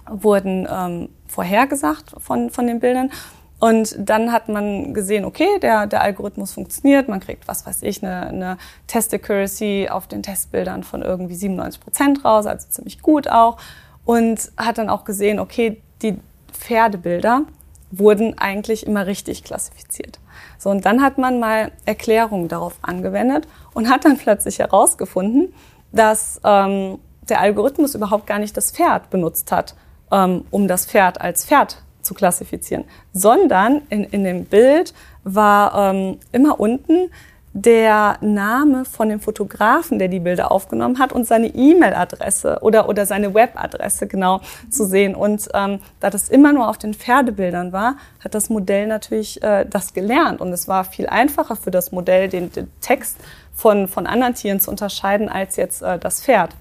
wurden 0.09 0.67
ähm, 0.69 1.09
vorhergesagt 1.27 2.15
von, 2.17 2.49
von 2.49 2.67
den 2.67 2.79
Bildern. 2.79 3.11
Und 3.59 3.95
dann 3.99 4.31
hat 4.31 4.49
man 4.49 4.93
gesehen, 4.93 5.23
okay, 5.23 5.59
der, 5.61 5.85
der 5.85 6.01
Algorithmus 6.01 6.51
funktioniert, 6.51 7.07
man 7.07 7.19
kriegt, 7.19 7.47
was 7.47 7.65
weiß 7.65 7.83
ich, 7.83 8.03
eine, 8.03 8.27
eine 8.27 8.57
Test 8.87 9.13
Accuracy 9.13 9.87
auf 9.89 10.07
den 10.07 10.23
Testbildern 10.23 10.83
von 10.83 11.03
irgendwie 11.03 11.35
97 11.35 11.79
Prozent 11.79 12.25
raus, 12.25 12.47
also 12.47 12.67
ziemlich 12.69 13.01
gut 13.01 13.27
auch. 13.27 13.57
Und 14.03 14.51
hat 14.57 14.79
dann 14.79 14.89
auch 14.89 15.05
gesehen, 15.05 15.39
okay, 15.39 15.79
die 16.01 16.17
Pferdebilder 16.51 17.43
wurden 17.91 18.37
eigentlich 18.37 18.85
immer 18.85 19.05
richtig 19.05 19.43
klassifiziert. 19.43 20.19
So, 20.57 20.69
und 20.69 20.85
dann 20.85 21.01
hat 21.01 21.17
man 21.17 21.39
mal 21.39 21.71
Erklärungen 21.85 22.47
darauf 22.47 22.73
angewendet 22.81 23.47
und 23.73 23.89
hat 23.89 24.05
dann 24.05 24.17
plötzlich 24.17 24.59
herausgefunden, 24.59 25.53
dass 25.91 26.39
ähm, 26.43 26.99
der 27.29 27.41
Algorithmus 27.41 27.95
überhaupt 27.95 28.27
gar 28.27 28.39
nicht 28.39 28.55
das 28.55 28.71
Pferd 28.71 29.09
benutzt 29.09 29.51
hat, 29.51 29.75
ähm, 30.11 30.45
um 30.51 30.67
das 30.67 30.85
Pferd 30.85 31.19
als 31.21 31.45
Pferd 31.45 31.81
zu 32.01 32.13
klassifizieren, 32.13 32.85
sondern 33.13 33.81
in, 33.89 34.03
in 34.05 34.23
dem 34.23 34.45
Bild 34.45 34.93
war 35.23 35.93
ähm, 35.93 36.19
immer 36.31 36.59
unten 36.59 37.11
der 37.53 38.17
Name 38.21 38.85
von 38.85 39.09
dem 39.09 39.19
Fotografen, 39.19 39.99
der 39.99 40.07
die 40.07 40.21
Bilder 40.21 40.51
aufgenommen 40.51 40.99
hat 40.99 41.11
und 41.11 41.27
seine 41.27 41.47
E-Mail-Adresse 41.47 42.59
oder, 42.61 42.87
oder 42.87 43.05
seine 43.05 43.33
Webadresse 43.33 44.07
genau 44.07 44.39
zu 44.69 44.85
sehen. 44.85 45.15
Und 45.15 45.49
ähm, 45.53 45.79
da 45.99 46.09
das 46.09 46.29
immer 46.29 46.53
nur 46.53 46.69
auf 46.69 46.77
den 46.77 46.93
Pferdebildern 46.93 47.73
war, 47.73 47.97
hat 48.23 48.35
das 48.35 48.49
Modell 48.49 48.87
natürlich 48.87 49.43
äh, 49.43 49.65
das 49.69 49.93
gelernt. 49.93 50.39
Und 50.39 50.53
es 50.53 50.69
war 50.69 50.85
viel 50.85 51.07
einfacher 51.07 51.57
für 51.57 51.71
das 51.71 51.91
Modell, 51.91 52.29
den, 52.29 52.51
den 52.53 52.71
Text 52.79 53.17
von, 53.53 53.89
von 53.89 54.07
anderen 54.07 54.33
Tieren 54.33 54.61
zu 54.61 54.71
unterscheiden 54.71 55.27
als 55.27 55.57
jetzt 55.57 55.81
äh, 55.81 55.99
das 55.99 56.21
Pferd. 56.23 56.51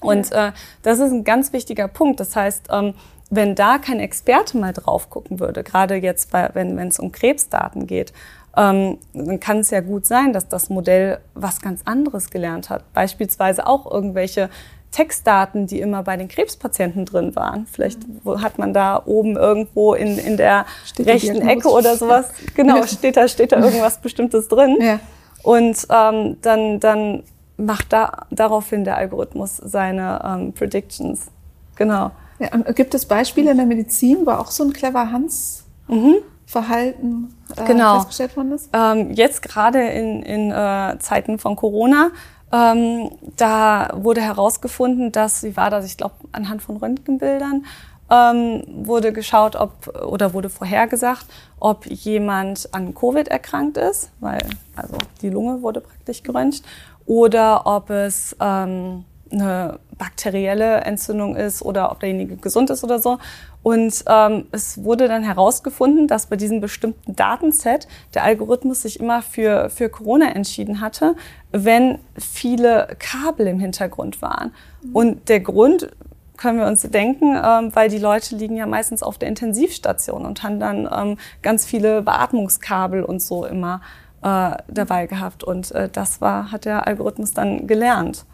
Und 0.00 0.32
äh, 0.32 0.50
das 0.82 0.98
ist 0.98 1.12
ein 1.12 1.24
ganz 1.24 1.52
wichtiger 1.52 1.86
Punkt. 1.86 2.18
Das 2.18 2.34
heißt, 2.34 2.68
ähm, 2.70 2.94
wenn 3.30 3.54
da 3.54 3.78
kein 3.78 4.00
Experte 4.00 4.58
mal 4.58 4.72
drauf 4.72 5.10
gucken 5.10 5.38
würde, 5.40 5.62
gerade 5.62 5.94
jetzt, 5.94 6.32
bei, 6.32 6.50
wenn 6.54 6.76
es 6.78 6.98
um 6.98 7.12
Krebsdaten 7.12 7.86
geht, 7.86 8.12
ähm, 8.56 8.98
dann 9.12 9.40
kann 9.40 9.58
es 9.58 9.70
ja 9.70 9.80
gut 9.80 10.06
sein, 10.06 10.32
dass 10.32 10.48
das 10.48 10.70
Modell 10.70 11.18
was 11.34 11.60
ganz 11.60 11.82
anderes 11.84 12.30
gelernt 12.30 12.70
hat. 12.70 12.92
Beispielsweise 12.92 13.66
auch 13.66 13.90
irgendwelche 13.90 14.50
Textdaten, 14.94 15.66
die 15.66 15.80
immer 15.80 16.04
bei 16.04 16.16
den 16.16 16.28
Krebspatienten 16.28 17.04
drin 17.04 17.34
waren. 17.34 17.66
Vielleicht 17.66 17.98
hat 18.24 18.58
man 18.58 18.72
da 18.72 19.02
oben 19.04 19.36
irgendwo 19.36 19.94
in, 19.94 20.18
in 20.18 20.36
der 20.36 20.66
steht 20.84 21.06
rechten 21.06 21.42
Ecke 21.42 21.68
oder 21.68 21.96
sowas, 21.96 22.28
genau, 22.54 22.86
steht 22.86 23.16
da, 23.16 23.26
steht 23.26 23.50
da 23.50 23.58
irgendwas 23.58 23.98
Bestimmtes 23.98 24.46
drin. 24.46 24.78
Ja. 24.80 25.00
Und 25.42 25.86
ähm, 25.90 26.36
dann, 26.42 26.78
dann 26.78 27.24
macht 27.56 27.92
da 27.92 28.26
daraufhin 28.30 28.84
der 28.84 28.96
Algorithmus 28.96 29.56
seine 29.56 30.20
ähm, 30.24 30.52
Predictions. 30.52 31.26
Genau. 31.74 32.12
Ja, 32.38 32.52
und 32.52 32.74
gibt 32.76 32.94
es 32.94 33.06
Beispiele 33.06 33.50
in 33.50 33.56
der 33.56 33.66
Medizin, 33.66 34.18
wo 34.24 34.30
auch 34.30 34.50
so 34.50 34.64
ein 34.64 34.72
clever 34.72 35.10
Hans 35.10 35.64
mhm. 35.88 36.16
Verhalten 36.54 37.34
äh, 37.56 37.64
genau. 37.64 37.96
festgestellt 37.96 38.36
worden 38.36 38.52
ist? 38.52 38.70
Ähm, 38.72 39.10
jetzt 39.10 39.42
gerade 39.42 39.80
in, 39.88 40.22
in 40.22 40.52
äh, 40.52 40.96
Zeiten 41.00 41.40
von 41.40 41.56
Corona, 41.56 42.12
ähm, 42.52 43.10
da 43.36 43.90
wurde 43.94 44.20
herausgefunden, 44.20 45.10
dass, 45.10 45.42
wie 45.42 45.56
war 45.56 45.70
das, 45.70 45.84
ich 45.84 45.96
glaube, 45.96 46.14
anhand 46.30 46.62
von 46.62 46.76
Röntgenbildern, 46.76 47.66
ähm, 48.08 48.62
wurde 48.86 49.12
geschaut, 49.12 49.56
ob 49.56 49.72
oder 50.06 50.32
wurde 50.32 50.48
vorhergesagt, 50.48 51.26
ob 51.58 51.86
jemand 51.86 52.68
an 52.72 52.94
Covid 52.94 53.26
erkrankt 53.26 53.76
ist, 53.76 54.12
weil 54.20 54.46
also 54.76 54.96
die 55.22 55.30
Lunge 55.30 55.60
wurde 55.62 55.80
praktisch 55.80 56.22
geröntgt, 56.22 56.62
oder 57.06 57.66
ob 57.66 57.90
es 57.90 58.36
ähm, 58.40 59.04
eine 59.30 59.78
bakterielle 59.98 60.78
Entzündung 60.82 61.36
ist 61.36 61.62
oder 61.62 61.90
ob 61.90 62.00
derjenige 62.00 62.36
gesund 62.36 62.70
ist 62.70 62.84
oder 62.84 62.98
so. 62.98 63.18
Und 63.62 64.04
ähm, 64.06 64.46
es 64.52 64.84
wurde 64.84 65.08
dann 65.08 65.22
herausgefunden, 65.22 66.06
dass 66.06 66.26
bei 66.26 66.36
diesem 66.36 66.60
bestimmten 66.60 67.16
Datenset 67.16 67.88
der 68.12 68.24
Algorithmus 68.24 68.82
sich 68.82 69.00
immer 69.00 69.22
für, 69.22 69.70
für 69.70 69.88
Corona 69.88 70.34
entschieden 70.34 70.80
hatte, 70.80 71.16
wenn 71.50 71.98
viele 72.18 72.88
Kabel 72.98 73.46
im 73.46 73.58
Hintergrund 73.60 74.20
waren. 74.20 74.52
Mhm. 74.82 74.96
Und 74.96 75.28
der 75.28 75.40
Grund 75.40 75.88
können 76.36 76.58
wir 76.58 76.66
uns 76.66 76.82
denken, 76.82 77.36
ähm, 77.42 77.74
weil 77.74 77.88
die 77.88 77.98
Leute 77.98 78.36
liegen 78.36 78.56
ja 78.56 78.66
meistens 78.66 79.02
auf 79.02 79.18
der 79.18 79.28
Intensivstation 79.28 80.26
und 80.26 80.42
haben 80.42 80.60
dann 80.60 80.88
ähm, 80.92 81.16
ganz 81.42 81.64
viele 81.64 82.02
Beatmungskabel 82.02 83.02
und 83.02 83.22
so 83.22 83.46
immer 83.46 83.80
äh, 84.22 84.50
dabei 84.68 85.06
gehabt. 85.06 85.44
Und 85.44 85.72
äh, 85.72 85.88
das 85.88 86.20
war, 86.20 86.50
hat 86.50 86.64
der 86.64 86.86
Algorithmus 86.86 87.32
dann 87.32 87.66
gelernt. 87.66 88.26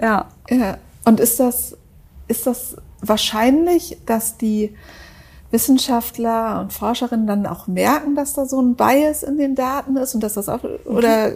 Ja. 0.00 0.28
ja. 0.50 0.78
Und 1.04 1.20
ist 1.20 1.40
das, 1.40 1.76
ist 2.28 2.46
das 2.46 2.76
wahrscheinlich, 3.00 3.98
dass 4.06 4.36
die 4.36 4.74
Wissenschaftler 5.50 6.60
und 6.60 6.72
Forscherinnen 6.72 7.26
dann 7.26 7.46
auch 7.46 7.66
merken, 7.66 8.16
dass 8.16 8.32
da 8.32 8.46
so 8.46 8.60
ein 8.60 8.74
Bias 8.74 9.22
in 9.22 9.38
den 9.38 9.54
Daten 9.54 9.96
ist 9.96 10.14
und 10.14 10.22
dass 10.22 10.34
das 10.34 10.48
auch, 10.48 10.60
oder 10.84 11.32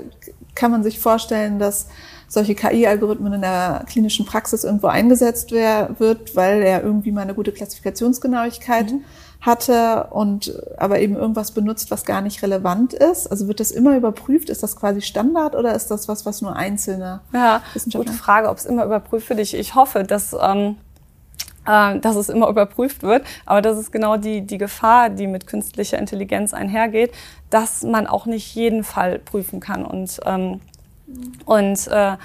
kann 0.55 0.71
man 0.71 0.83
sich 0.83 0.99
vorstellen, 0.99 1.59
dass 1.59 1.87
solche 2.27 2.55
KI-Algorithmen 2.55 3.35
in 3.35 3.41
der 3.43 3.85
klinischen 3.89 4.27
Praxis 4.27 4.65
irgendwo 4.65 4.89
eingesetzt 4.89 5.53
wird, 5.53 6.35
weil 6.35 6.63
er 6.63 6.83
irgendwie 6.83 7.13
mal 7.13 7.23
eine 7.23 7.35
gute 7.35 7.53
Klassifikationsgenauigkeit 7.53 8.93
mhm 8.93 9.05
hatte 9.41 10.09
und 10.11 10.53
aber 10.79 10.99
eben 11.01 11.15
irgendwas 11.15 11.53
benutzt, 11.53 11.91
was 11.91 12.05
gar 12.05 12.21
nicht 12.21 12.43
relevant 12.43 12.93
ist? 12.93 13.29
Also 13.29 13.47
wird 13.47 13.61
das 13.61 13.71
immer 13.71 13.97
überprüft? 13.97 14.51
Ist 14.51 14.63
das 14.63 14.77
quasi 14.77 15.01
Standard 15.01 15.55
oder 15.55 15.75
ist 15.75 15.91
das 15.91 16.09
was, 16.09 16.27
was 16.27 16.43
nur 16.43 16.57
einzelne 16.57 17.21
ja, 17.33 17.63
Wissenschaftler? 17.73 18.11
Gute 18.11 18.19
Frage, 18.19 18.49
ob 18.49 18.59
es 18.59 18.67
immer 18.67 18.85
überprüft 18.85 19.29
wird. 19.29 19.39
Ich, 19.41 19.55
ich 19.55 19.75
hoffe, 19.75 20.03
dass 20.03 20.35
ähm, 20.41 20.77
äh, 21.69 21.99
dass 22.01 22.17
es 22.17 22.29
immer 22.29 22.49
überprüft 22.49 23.03
wird. 23.03 23.25
Aber 23.47 23.63
das 23.63 23.79
ist 23.79 23.93
genau 23.93 24.17
die, 24.17 24.41
die 24.41 24.59
Gefahr, 24.59 25.11
die 25.11 25.27
mit 25.27 25.47
künstlicher 25.47 25.99
Intelligenz 25.99 26.55
einhergeht, 26.55 27.13
dass 27.51 27.83
man 27.83 28.07
auch 28.07 28.27
nicht 28.27 28.55
jeden 28.55 28.83
Fall 28.85 29.19
prüfen 29.19 29.61
kann. 29.61 29.85
Und, 29.85 30.19
ähm, 30.25 30.61
und 31.45 31.87
äh, 31.89 32.17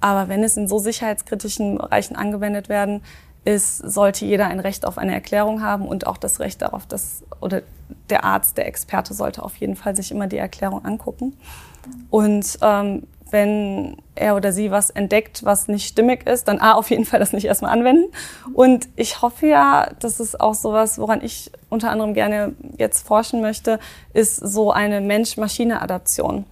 aber 0.00 0.28
wenn 0.28 0.42
es 0.42 0.56
in 0.56 0.68
so 0.68 0.78
sicherheitskritischen 0.78 1.78
Bereichen 1.78 2.16
angewendet 2.16 2.68
werden 2.68 3.02
ist, 3.44 3.78
sollte 3.78 4.24
jeder 4.24 4.46
ein 4.46 4.60
Recht 4.60 4.86
auf 4.86 4.98
eine 4.98 5.12
Erklärung 5.12 5.62
haben 5.62 5.86
und 5.86 6.06
auch 6.06 6.16
das 6.16 6.40
Recht 6.40 6.62
darauf, 6.62 6.86
dass 6.86 7.24
oder 7.40 7.62
der 8.08 8.24
Arzt, 8.24 8.56
der 8.56 8.66
Experte 8.66 9.14
sollte 9.14 9.42
auf 9.42 9.56
jeden 9.56 9.76
Fall 9.76 9.96
sich 9.96 10.10
immer 10.10 10.26
die 10.26 10.36
Erklärung 10.36 10.84
angucken. 10.84 11.36
Und 12.10 12.58
ähm, 12.62 13.02
wenn 13.30 13.96
er 14.14 14.36
oder 14.36 14.52
sie 14.52 14.70
was 14.70 14.90
entdeckt, 14.90 15.44
was 15.44 15.66
nicht 15.66 15.88
stimmig 15.88 16.26
ist, 16.26 16.48
dann 16.48 16.60
A, 16.60 16.74
auf 16.74 16.90
jeden 16.90 17.04
Fall 17.04 17.18
das 17.18 17.32
nicht 17.32 17.46
erstmal 17.46 17.72
anwenden. 17.72 18.12
Und 18.52 18.88
ich 18.94 19.22
hoffe 19.22 19.46
ja, 19.46 19.90
das 19.98 20.20
ist 20.20 20.38
auch 20.40 20.54
sowas, 20.54 20.98
woran 20.98 21.22
ich 21.22 21.50
unter 21.70 21.90
anderem 21.90 22.14
gerne 22.14 22.54
jetzt 22.76 23.06
forschen 23.06 23.40
möchte, 23.40 23.80
ist 24.12 24.36
so 24.36 24.70
eine 24.70 25.00
Mensch-Maschine-Adaption. 25.00 26.44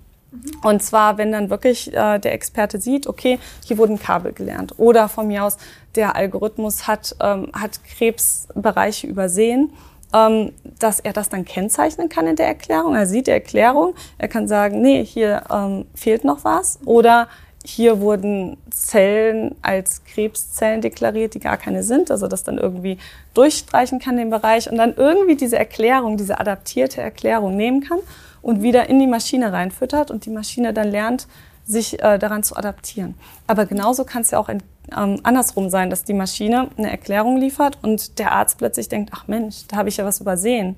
Und 0.63 0.83
zwar, 0.83 1.19
wenn 1.19 1.33
dann 1.33 1.51
wirklich 1.51 1.93
äh, 1.93 2.19
der 2.19 2.33
Experte 2.35 2.81
sieht, 2.81 3.07
okay, 3.07 3.39
hier 3.65 3.79
wurden 3.79 3.99
Kabel 3.99 4.33
gelernt. 4.33 4.75
Oder 4.79 5.09
von 5.09 5.27
mir 5.27 5.45
aus, 5.45 5.57
der 5.97 6.15
Algorithmus 6.15 6.87
hat, 6.87 7.17
ähm, 7.21 7.51
hat 7.53 7.81
Krebsbereiche 7.85 9.07
übersehen 9.07 9.73
ähm, 10.13 10.53
dass 10.79 11.01
er 11.01 11.13
das 11.13 11.29
dann 11.29 11.45
kennzeichnen 11.45 12.09
kann 12.09 12.27
in 12.27 12.37
der 12.37 12.47
Erklärung. 12.47 12.95
Er 12.95 13.07
sieht 13.07 13.27
die 13.27 13.33
Erklärung, 13.33 13.95
er 14.19 14.29
kann 14.29 14.49
sagen, 14.49 14.81
nee, 14.81 15.05
hier 15.05 15.45
ähm, 15.51 15.87
fehlt 15.95 16.25
noch 16.25 16.45
was 16.45 16.79
oder 16.85 17.29
hier 17.63 18.01
wurden 18.01 18.57
Zellen 18.71 19.55
als 19.61 20.03
Krebszellen 20.05 20.81
deklariert, 20.81 21.35
die 21.35 21.41
gar 21.41 21.59
keine 21.59 21.83
sind, 21.83 22.11
also 22.11 22.27
das 22.27 22.43
dann 22.43 22.57
irgendwie 22.57 22.99
durchstreichen 23.35 23.99
kann 23.99 24.17
den 24.17 24.31
Bereich 24.31 24.71
und 24.71 24.79
dann 24.79 24.95
irgendwie 24.97 25.37
diese 25.37 25.59
Erklärung, 25.59 26.17
diese 26.17 26.41
adaptierte 26.41 27.03
Erklärung 27.03 27.57
nehmen 27.57 27.83
kann 27.83 27.99
und 28.43 28.63
wieder 28.63 28.89
in 28.89 28.99
die 28.99 29.07
Maschine 29.07 29.53
reinfüttert 29.53 30.11
und 30.11 30.27
die 30.27 30.31
Maschine 30.31 30.73
dann 30.73 30.91
lernt, 30.91 31.27
sich 31.65 32.03
äh, 32.03 32.19
daran 32.19 32.43
zu 32.43 32.57
adaptieren. 32.57 33.15
Aber 33.47 33.67
genauso 33.67 34.05
kann 34.05 34.23
es 34.23 34.31
ja 34.31 34.39
auch 34.39 34.49
in 34.49 34.63
ähm, 34.97 35.21
andersrum 35.23 35.71
sein, 35.71 35.91
dass 35.91 36.05
die 36.05 36.15
Maschine 36.15 36.69
eine 36.77 36.91
Erklärung 36.91 37.37
liefert 37.37 37.79
und 37.83 38.19
der 38.19 38.33
Arzt 38.33 38.59
plötzlich 38.59 38.89
denkt, 38.89 39.11
ach 39.15 39.29
Mensch, 39.29 39.67
da 39.69 39.77
habe 39.77 39.89
ich 39.89 39.97
ja 39.97 40.05
was 40.05 40.21
übersehen. 40.21 40.77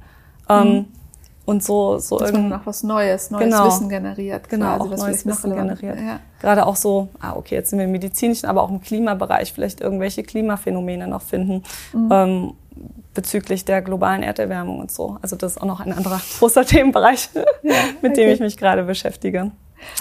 Ähm, 0.49 0.73
mhm. 0.73 0.87
Und 1.45 1.64
so, 1.64 1.99
so 1.99 2.19
dass 2.19 2.33
man 2.33 2.49
noch 2.49 2.66
was 2.66 2.85
Neues, 2.85 3.31
neues 3.33 3.45
genau. 3.45 3.66
Wissen 3.66 3.88
generiert. 3.88 4.49
Genau, 4.49 4.76
quasi, 4.76 4.95
auch 4.95 4.99
neues 4.99 5.26
Wissen 5.26 5.54
generiert. 5.54 5.99
Ja. 5.99 6.21
Gerade 6.40 6.66
auch 6.66 6.76
so, 6.76 7.09
ah, 7.21 7.35
okay, 7.35 7.57
jetzt 7.57 7.71
sind 7.71 7.81
wir 7.81 7.87
im 7.87 7.92
medizinischen, 7.92 8.47
aber 8.47 8.62
auch 8.62 8.71
im 8.71 8.81
Klimabereich 8.81 9.52
vielleicht 9.52 9.81
irgendwelche 9.81 10.23
Klimaphänomene 10.23 11.09
noch 11.09 11.23
finden. 11.23 11.64
Mhm. 11.92 12.09
Ähm, 12.12 12.52
bezüglich 13.14 13.64
der 13.64 13.83
globalen 13.83 14.23
Erderwärmung 14.23 14.81
und 14.81 14.91
so. 14.91 15.19
Also 15.23 15.37
das 15.37 15.52
ist 15.52 15.59
auch 15.59 15.67
noch 15.67 15.81
ein 15.81 15.93
anderer 15.93 16.21
großer 16.38 16.64
Themenbereich, 16.64 17.31
ja, 17.62 17.75
mit 18.02 18.17
dem 18.17 18.29
ich 18.31 18.41
mich 18.41 18.57
gerade 18.57 18.85
beschäftige. 18.85 19.50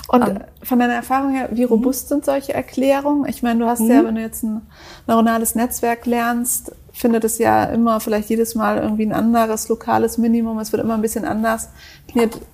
Und 0.07 0.27
um, 0.27 0.39
von 0.61 0.79
deiner 0.79 0.93
Erfahrung 0.93 1.33
her, 1.33 1.49
wie 1.51 1.63
robust 1.63 2.09
sind 2.09 2.23
solche 2.23 2.53
Erklärungen? 2.53 3.27
Ich 3.27 3.41
meine, 3.41 3.59
du 3.59 3.65
hast 3.65 3.81
ja, 3.81 4.01
mhm. 4.01 4.07
wenn 4.07 4.15
du 4.15 4.21
jetzt 4.21 4.43
ein 4.43 4.61
neuronales 5.07 5.55
Netzwerk 5.55 6.05
lernst, 6.05 6.71
findet 6.93 7.23
es 7.23 7.39
ja 7.39 7.63
immer 7.65 7.99
vielleicht 7.99 8.29
jedes 8.29 8.53
Mal 8.53 8.77
irgendwie 8.77 9.05
ein 9.05 9.13
anderes 9.13 9.69
lokales 9.69 10.17
Minimum. 10.17 10.59
Es 10.59 10.71
wird 10.71 10.83
immer 10.83 10.93
ein 10.93 11.01
bisschen 11.01 11.25
anders. 11.25 11.69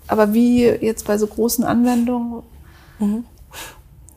Aber 0.07 0.33
wie 0.33 0.63
jetzt 0.63 1.05
bei 1.05 1.17
so 1.17 1.27
großen 1.27 1.65
Anwendungen, 1.65 2.43
mhm. 2.99 3.25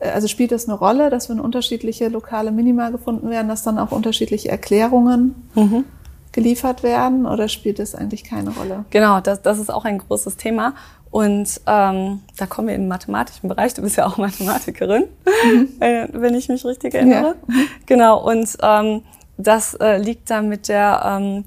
Also 0.01 0.27
spielt 0.27 0.51
das 0.51 0.67
eine 0.67 0.77
Rolle, 0.77 1.09
dass 1.09 1.29
wenn 1.29 1.39
unterschiedliche 1.39 2.07
lokale 2.07 2.51
Minima 2.51 2.89
gefunden 2.89 3.29
werden, 3.29 3.47
dass 3.47 3.63
dann 3.63 3.77
auch 3.77 3.91
unterschiedliche 3.91 4.49
Erklärungen 4.49 5.35
mhm. 5.55 5.85
geliefert 6.31 6.83
werden? 6.83 7.25
Oder 7.25 7.47
spielt 7.47 7.79
das 7.79 7.95
eigentlich 7.95 8.23
keine 8.23 8.51
Rolle? 8.51 8.85
Genau, 8.89 9.19
das, 9.19 9.41
das 9.41 9.59
ist 9.59 9.71
auch 9.71 9.85
ein 9.85 9.99
großes 9.99 10.37
Thema. 10.37 10.73
Und 11.11 11.59
ähm, 11.67 12.21
da 12.37 12.45
kommen 12.47 12.69
wir 12.69 12.75
im 12.75 12.87
mathematischen 12.87 13.49
Bereich. 13.49 13.73
Du 13.73 13.81
bist 13.81 13.97
ja 13.97 14.07
auch 14.07 14.17
Mathematikerin, 14.17 15.03
mhm. 15.45 15.69
wenn 15.79 16.35
ich 16.35 16.47
mich 16.47 16.65
richtig 16.65 16.95
erinnere. 16.95 17.35
Ja. 17.47 17.55
Genau. 17.85 18.23
Und 18.23 18.57
ähm, 18.61 19.01
das 19.37 19.73
äh, 19.75 19.97
liegt 19.97 20.29
da 20.29 20.41
mit 20.41 20.67
der 20.67 21.01
ähm, 21.05 21.43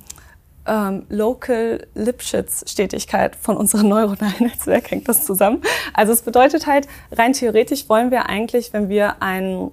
ähm, 0.66 1.06
Local 1.08 1.86
Lipschitz-Stetigkeit 1.94 3.36
von 3.36 3.56
unserem 3.56 3.88
neuronalen 3.88 4.34
Netzwerk 4.40 4.90
hängt 4.90 5.08
das 5.08 5.24
zusammen. 5.24 5.62
Also 5.92 6.12
es 6.12 6.22
bedeutet 6.22 6.66
halt, 6.66 6.88
rein 7.12 7.32
theoretisch 7.32 7.88
wollen 7.88 8.10
wir 8.10 8.28
eigentlich, 8.28 8.72
wenn 8.72 8.88
wir 8.88 9.22
ein, 9.22 9.70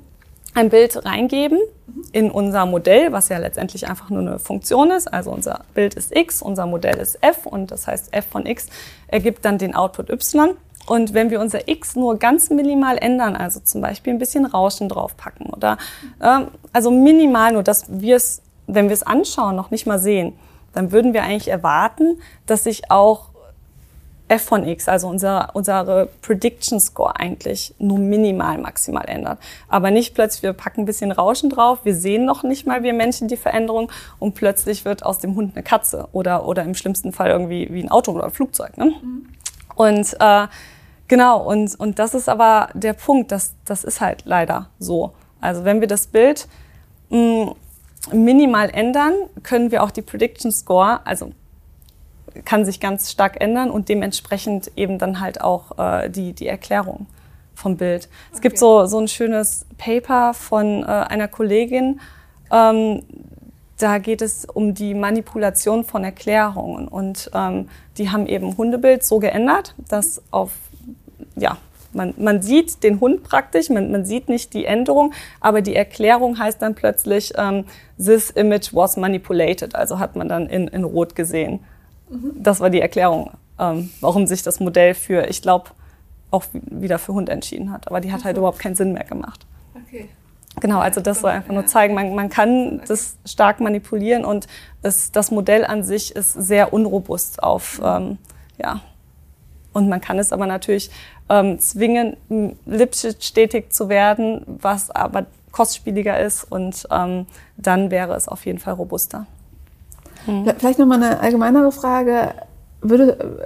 ein 0.53 0.69
Bild 0.69 1.05
reingeben 1.05 1.59
in 2.11 2.29
unser 2.29 2.65
Modell, 2.65 3.11
was 3.11 3.29
ja 3.29 3.37
letztendlich 3.37 3.87
einfach 3.87 4.09
nur 4.09 4.19
eine 4.19 4.39
Funktion 4.39 4.91
ist, 4.91 5.11
also 5.11 5.31
unser 5.31 5.61
Bild 5.73 5.93
ist 5.95 6.15
x, 6.15 6.41
unser 6.41 6.65
Modell 6.65 6.97
ist 6.97 7.17
f 7.21 7.45
und 7.45 7.71
das 7.71 7.87
heißt 7.87 8.13
f 8.13 8.25
von 8.27 8.45
x 8.45 8.67
ergibt 9.07 9.45
dann 9.45 9.57
den 9.57 9.75
Output 9.75 10.09
y. 10.09 10.51
Und 10.87 11.13
wenn 11.13 11.29
wir 11.29 11.39
unser 11.39 11.67
X 11.67 11.95
nur 11.95 12.17
ganz 12.17 12.49
minimal 12.49 12.97
ändern, 12.97 13.35
also 13.35 13.59
zum 13.59 13.81
Beispiel 13.81 14.13
ein 14.13 14.19
bisschen 14.19 14.45
Rauschen 14.45 14.89
draufpacken 14.89 15.45
oder 15.47 15.77
ähm, 16.21 16.47
also 16.73 16.89
minimal 16.89 17.53
nur, 17.53 17.61
dass 17.61 17.85
wir 17.87 18.15
es, 18.15 18.41
wenn 18.65 18.87
wir 18.87 18.93
es 18.93 19.03
anschauen, 19.03 19.55
noch 19.55 19.69
nicht 19.69 19.85
mal 19.85 19.99
sehen, 19.99 20.33
dann 20.73 20.91
würden 20.91 21.13
wir 21.13 21.23
eigentlich 21.23 21.49
erwarten, 21.49 22.21
dass 22.45 22.63
sich 22.63 22.89
auch 22.91 23.31
f 24.31 24.43
von 24.43 24.65
x, 24.65 24.87
also 24.87 25.09
unser, 25.09 25.49
unsere 25.53 26.07
Prediction 26.21 26.79
Score 26.79 27.17
eigentlich 27.17 27.75
nur 27.79 27.99
minimal 27.99 28.57
maximal 28.59 29.03
ändert. 29.05 29.39
Aber 29.67 29.91
nicht 29.91 30.15
plötzlich, 30.15 30.41
wir 30.41 30.53
packen 30.53 30.81
ein 30.81 30.85
bisschen 30.85 31.11
Rauschen 31.11 31.49
drauf, 31.49 31.79
wir 31.83 31.95
sehen 31.95 32.23
noch 32.23 32.43
nicht 32.43 32.65
mal, 32.65 32.81
wir 32.81 32.93
Menschen, 32.93 33.27
die 33.27 33.35
Veränderung 33.35 33.91
und 34.19 34.33
plötzlich 34.33 34.85
wird 34.85 35.05
aus 35.05 35.19
dem 35.19 35.35
Hund 35.35 35.53
eine 35.55 35.63
Katze 35.63 36.07
oder, 36.13 36.47
oder 36.47 36.63
im 36.63 36.75
schlimmsten 36.75 37.11
Fall 37.11 37.29
irgendwie 37.29 37.67
wie 37.71 37.83
ein 37.83 37.91
Auto 37.91 38.13
oder 38.13 38.23
ein 38.23 38.31
Flugzeug. 38.31 38.77
Ne? 38.77 38.93
Mhm. 39.01 39.25
Und 39.75 40.15
äh, 40.19 40.47
genau, 41.09 41.43
und, 41.43 41.77
und 41.77 41.99
das 41.99 42.13
ist 42.13 42.29
aber 42.29 42.69
der 42.73 42.93
Punkt, 42.93 43.33
das, 43.33 43.53
das 43.65 43.83
ist 43.83 43.99
halt 43.99 44.23
leider 44.23 44.69
so. 44.79 45.11
Also 45.41 45.65
wenn 45.65 45.81
wir 45.81 45.87
das 45.87 46.07
Bild 46.07 46.47
mh, 47.09 47.17
mm, 47.17 47.55
minimal 48.11 48.69
ändern, 48.69 49.13
können 49.43 49.71
wir 49.71 49.83
auch 49.83 49.91
die 49.91 50.01
Prediction 50.01 50.51
Score, 50.51 51.05
also 51.05 51.31
kann 52.45 52.65
sich 52.65 52.79
ganz 52.79 53.11
stark 53.11 53.41
ändern 53.41 53.69
und 53.69 53.89
dementsprechend 53.89 54.71
eben 54.75 54.97
dann 54.97 55.19
halt 55.19 55.41
auch 55.41 55.77
äh, 55.77 56.09
die, 56.09 56.33
die 56.33 56.47
Erklärung 56.47 57.07
vom 57.53 57.77
Bild. 57.77 58.09
Es 58.31 58.39
okay. 58.39 58.47
gibt 58.47 58.57
so, 58.57 58.85
so 58.85 58.99
ein 58.99 59.07
schönes 59.07 59.65
Paper 59.77 60.33
von 60.33 60.83
äh, 60.83 60.85
einer 60.85 61.27
Kollegin, 61.27 61.99
ähm, 62.51 63.03
da 63.77 63.97
geht 63.97 64.21
es 64.21 64.45
um 64.45 64.73
die 64.73 64.93
Manipulation 64.93 65.83
von 65.83 66.03
Erklärungen 66.03 66.87
und 66.87 67.31
ähm, 67.33 67.67
die 67.97 68.09
haben 68.11 68.27
eben 68.27 68.55
Hundebild 68.55 69.03
so 69.03 69.19
geändert, 69.19 69.73
dass 69.89 70.21
auf, 70.29 70.51
ja, 71.35 71.57
man, 71.93 72.13
man 72.17 72.41
sieht 72.41 72.83
den 72.83 72.99
Hund 72.99 73.23
praktisch, 73.23 73.69
man, 73.69 73.91
man 73.91 74.05
sieht 74.05 74.29
nicht 74.29 74.53
die 74.53 74.65
Änderung, 74.65 75.13
aber 75.39 75.61
die 75.61 75.75
Erklärung 75.75 76.37
heißt 76.37 76.61
dann 76.61 76.75
plötzlich, 76.75 77.33
ähm, 77.37 77.65
this 77.97 78.29
image 78.31 78.73
was 78.73 78.97
manipulated, 78.97 79.75
also 79.75 79.99
hat 79.99 80.15
man 80.15 80.29
dann 80.29 80.47
in, 80.47 80.67
in 80.67 80.83
Rot 80.83 81.15
gesehen. 81.15 81.59
Das 82.35 82.59
war 82.59 82.69
die 82.69 82.81
Erklärung, 82.81 83.31
ähm, 83.57 83.89
warum 84.01 84.27
sich 84.27 84.43
das 84.43 84.59
Modell 84.59 84.93
für, 84.93 85.29
ich 85.29 85.41
glaube, 85.41 85.69
auch 86.29 86.43
wieder 86.53 86.99
für 86.99 87.13
Hund 87.13 87.29
entschieden 87.29 87.71
hat. 87.71 87.87
Aber 87.87 88.01
die 88.01 88.11
hat 88.11 88.23
halt 88.23 88.37
überhaupt 88.37 88.59
keinen 88.59 88.75
Sinn 88.75 88.93
mehr 88.93 89.03
gemacht. 89.03 89.45
Okay. 89.75 90.09
Genau, 90.59 90.79
also 90.79 90.99
das 90.99 91.21
soll 91.21 91.31
einfach 91.31 91.53
nur 91.53 91.65
zeigen, 91.65 91.93
man, 91.93 92.13
man 92.13 92.29
kann 92.29 92.81
das 92.87 93.15
stark 93.25 93.61
manipulieren 93.61 94.25
und 94.25 94.47
es, 94.81 95.11
das 95.11 95.31
Modell 95.31 95.65
an 95.65 95.83
sich 95.83 96.13
ist 96.13 96.33
sehr 96.33 96.73
unrobust 96.73 97.41
auf, 97.41 97.81
ähm, 97.83 98.17
ja. 98.61 98.81
Und 99.73 99.87
man 99.87 100.01
kann 100.01 100.19
es 100.19 100.33
aber 100.33 100.47
natürlich 100.47 100.91
ähm, 101.31 101.59
zwingen, 101.59 102.17
Lipschitz 102.65 103.25
stetig 103.25 103.71
zu 103.71 103.87
werden, 103.87 104.41
was 104.45 104.91
aber 104.91 105.25
kostspieliger 105.51 106.19
ist 106.19 106.43
und 106.43 106.87
ähm, 106.91 107.25
dann 107.57 107.89
wäre 107.89 108.15
es 108.15 108.27
auf 108.27 108.45
jeden 108.45 108.59
Fall 108.59 108.73
robuster. 108.73 109.25
Hm. 110.25 110.45
Vielleicht 110.57 110.79
nochmal 110.79 111.01
eine 111.01 111.19
allgemeinere 111.19 111.71
Frage. 111.71 112.33
Würde, 112.81 113.39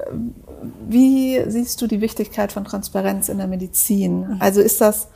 wie 0.88 1.44
siehst 1.48 1.82
du 1.82 1.88
die 1.88 2.02
Wichtigkeit 2.02 2.52
von 2.52 2.66
Transparenz 2.66 3.30
in 3.30 3.38
der 3.38 3.48
Medizin? 3.48 4.38
Also 4.40 4.62
ist 4.62 4.82
das, 4.82 5.08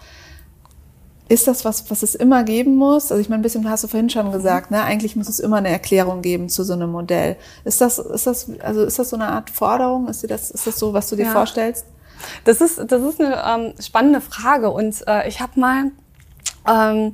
ist 1.27 1.47
das 1.47 1.65
was, 1.65 1.89
was 1.89 2.03
es 2.03 2.15
immer 2.15 2.43
geben 2.43 2.75
muss? 2.75 3.11
Also 3.11 3.21
ich 3.21 3.29
meine, 3.29 3.39
ein 3.39 3.43
bisschen 3.43 3.69
hast 3.69 3.83
du 3.83 3.87
vorhin 3.87 4.09
schon 4.09 4.31
gesagt, 4.31 4.71
ne? 4.71 4.83
Eigentlich 4.83 5.15
muss 5.15 5.29
es 5.29 5.39
immer 5.39 5.57
eine 5.57 5.69
Erklärung 5.69 6.21
geben 6.21 6.49
zu 6.49 6.63
so 6.63 6.73
einem 6.73 6.91
Modell. 6.91 7.37
Ist 7.65 7.81
das, 7.81 7.99
ist 7.99 8.27
das, 8.27 8.51
also 8.61 8.83
ist 8.83 8.99
das 8.99 9.09
so 9.09 9.15
eine 9.15 9.27
Art 9.27 9.49
Forderung? 9.49 10.07
Ist 10.07 10.29
das, 10.29 10.51
ist 10.51 10.67
das 10.67 10.79
so, 10.79 10.93
was 10.93 11.09
du 11.09 11.15
dir 11.15 11.25
ja. 11.25 11.31
vorstellst? 11.31 11.85
Das 12.43 12.61
ist, 12.61 12.79
das 12.91 13.01
ist 13.01 13.21
eine 13.21 13.43
ähm, 13.45 13.73
spannende 13.79 14.21
Frage 14.21 14.69
und 14.69 15.07
äh, 15.07 15.27
ich 15.27 15.41
habe 15.41 15.59
mal 15.59 15.91
ähm, 16.67 17.13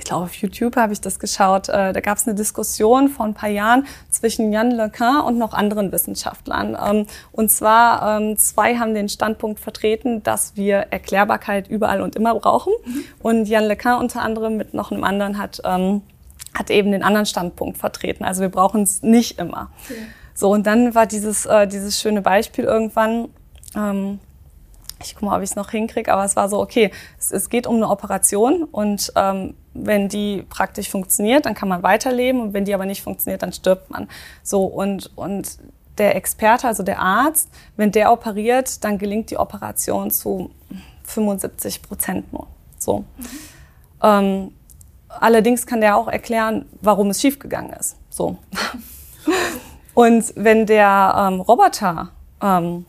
ich 0.00 0.06
glaube, 0.06 0.24
auf 0.24 0.34
YouTube 0.34 0.76
habe 0.76 0.92
ich 0.92 1.00
das 1.00 1.18
geschaut. 1.18 1.68
Äh, 1.68 1.92
da 1.92 2.00
gab 2.00 2.16
es 2.16 2.26
eine 2.26 2.34
Diskussion 2.34 3.08
vor 3.08 3.26
ein 3.26 3.34
paar 3.34 3.50
Jahren 3.50 3.86
zwischen 4.08 4.50
Jan 4.52 4.70
LeCun 4.70 5.20
und 5.20 5.38
noch 5.38 5.52
anderen 5.52 5.92
Wissenschaftlern. 5.92 6.76
Ähm, 6.82 7.06
und 7.32 7.50
zwar 7.50 8.20
ähm, 8.20 8.36
zwei 8.38 8.78
haben 8.78 8.94
den 8.94 9.08
Standpunkt 9.08 9.60
vertreten, 9.60 10.22
dass 10.22 10.56
wir 10.56 10.86
Erklärbarkeit 10.90 11.68
überall 11.68 12.00
und 12.00 12.16
immer 12.16 12.34
brauchen. 12.34 12.72
Mhm. 12.84 13.04
Und 13.20 13.44
Jan 13.46 13.64
LeCun 13.64 13.94
unter 13.94 14.22
anderem 14.22 14.56
mit 14.56 14.74
noch 14.74 14.90
einem 14.90 15.04
anderen 15.04 15.38
hat, 15.38 15.60
ähm, 15.64 16.02
hat 16.54 16.70
eben 16.70 16.92
den 16.92 17.02
anderen 17.02 17.26
Standpunkt 17.26 17.76
vertreten. 17.76 18.24
Also 18.24 18.40
wir 18.40 18.48
brauchen 18.48 18.82
es 18.82 19.02
nicht 19.02 19.38
immer. 19.38 19.70
Okay. 19.84 20.00
So, 20.34 20.50
und 20.50 20.66
dann 20.66 20.94
war 20.94 21.06
dieses, 21.06 21.44
äh, 21.44 21.66
dieses 21.66 22.00
schöne 22.00 22.22
Beispiel 22.22 22.64
irgendwann, 22.64 23.28
ähm, 23.76 24.20
ich 25.02 25.14
gucke 25.14 25.26
mal, 25.26 25.36
ob 25.36 25.42
ich 25.42 25.50
es 25.50 25.56
noch 25.56 25.70
hinkriege, 25.70 26.12
aber 26.12 26.24
es 26.24 26.36
war 26.36 26.48
so, 26.48 26.60
okay, 26.60 26.90
es, 27.18 27.32
es 27.32 27.48
geht 27.48 27.66
um 27.66 27.76
eine 27.76 27.88
Operation 27.88 28.64
und 28.64 29.12
ähm, 29.16 29.54
wenn 29.72 30.08
die 30.08 30.44
praktisch 30.48 30.90
funktioniert, 30.90 31.46
dann 31.46 31.54
kann 31.54 31.68
man 31.68 31.82
weiterleben 31.82 32.40
und 32.40 32.52
wenn 32.52 32.64
die 32.64 32.74
aber 32.74 32.86
nicht 32.86 33.02
funktioniert, 33.02 33.42
dann 33.42 33.52
stirbt 33.52 33.90
man. 33.90 34.08
So 34.42 34.64
und, 34.64 35.10
und 35.16 35.58
der 35.98 36.16
Experte, 36.16 36.66
also 36.66 36.82
der 36.82 37.00
Arzt, 37.00 37.48
wenn 37.76 37.92
der 37.92 38.12
operiert, 38.12 38.82
dann 38.84 38.98
gelingt 38.98 39.30
die 39.30 39.36
Operation 39.36 40.10
zu 40.10 40.50
75 41.04 41.82
Prozent 41.82 42.32
nur. 42.32 42.46
So. 42.78 42.98
Mhm. 42.98 43.04
Ähm, 44.02 44.54
allerdings 45.08 45.66
kann 45.66 45.80
der 45.80 45.96
auch 45.96 46.08
erklären, 46.08 46.66
warum 46.80 47.10
es 47.10 47.20
schiefgegangen 47.20 47.72
ist. 47.72 47.96
So. 48.08 48.38
Und 49.94 50.32
wenn 50.36 50.66
der 50.66 51.14
ähm, 51.16 51.40
Roboter 51.40 52.10
ähm, 52.40 52.86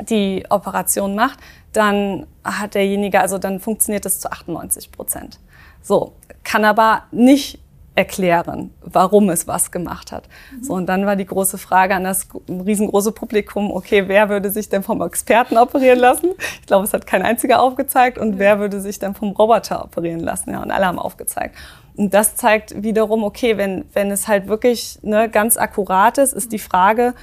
die 0.00 0.44
Operation 0.48 1.14
macht, 1.14 1.38
dann 1.72 2.26
hat 2.44 2.74
derjenige, 2.74 3.20
also 3.20 3.38
dann 3.38 3.60
funktioniert 3.60 4.06
es 4.06 4.20
zu 4.20 4.30
98 4.30 4.92
Prozent. 4.92 5.40
So, 5.82 6.12
kann 6.42 6.64
aber 6.64 7.04
nicht 7.12 7.60
erklären, 7.96 8.72
warum 8.82 9.30
es 9.30 9.48
was 9.48 9.70
gemacht 9.70 10.12
hat. 10.12 10.24
So, 10.60 10.74
und 10.74 10.86
dann 10.86 11.06
war 11.06 11.16
die 11.16 11.24
große 11.24 11.56
Frage 11.56 11.94
an 11.94 12.04
das 12.04 12.28
riesengroße 12.48 13.10
Publikum, 13.12 13.70
okay, 13.70 14.04
wer 14.06 14.28
würde 14.28 14.50
sich 14.50 14.68
denn 14.68 14.82
vom 14.82 15.00
Experten 15.00 15.56
operieren 15.56 15.98
lassen? 15.98 16.28
Ich 16.60 16.66
glaube, 16.66 16.84
es 16.84 16.92
hat 16.92 17.06
kein 17.06 17.22
einziger 17.22 17.60
aufgezeigt. 17.60 18.18
Und 18.18 18.38
wer 18.38 18.58
würde 18.58 18.80
sich 18.80 18.98
dann 18.98 19.14
vom 19.14 19.30
Roboter 19.30 19.82
operieren 19.82 20.20
lassen? 20.20 20.50
Ja, 20.50 20.62
und 20.62 20.70
alle 20.70 20.86
haben 20.86 20.98
aufgezeigt. 20.98 21.56
Und 21.96 22.12
das 22.12 22.36
zeigt 22.36 22.82
wiederum, 22.82 23.24
okay, 23.24 23.56
wenn, 23.56 23.86
wenn 23.94 24.10
es 24.10 24.28
halt 24.28 24.46
wirklich 24.46 24.98
ne, 25.02 25.30
ganz 25.30 25.56
akkurat 25.56 26.18
ist, 26.18 26.34
ist 26.34 26.52
die 26.52 26.58
Frage, 26.58 27.14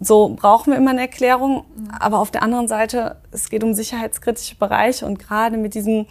so 0.00 0.34
brauchen 0.36 0.72
wir 0.72 0.78
immer 0.78 0.90
eine 0.90 1.02
Erklärung. 1.02 1.64
Aber 1.98 2.18
auf 2.18 2.30
der 2.30 2.42
anderen 2.42 2.68
Seite, 2.68 3.16
es 3.32 3.48
geht 3.48 3.64
um 3.64 3.74
sicherheitskritische 3.74 4.56
Bereiche 4.56 5.06
und 5.06 5.18
gerade 5.18 5.56
mit 5.56 5.74
diesem 5.74 6.06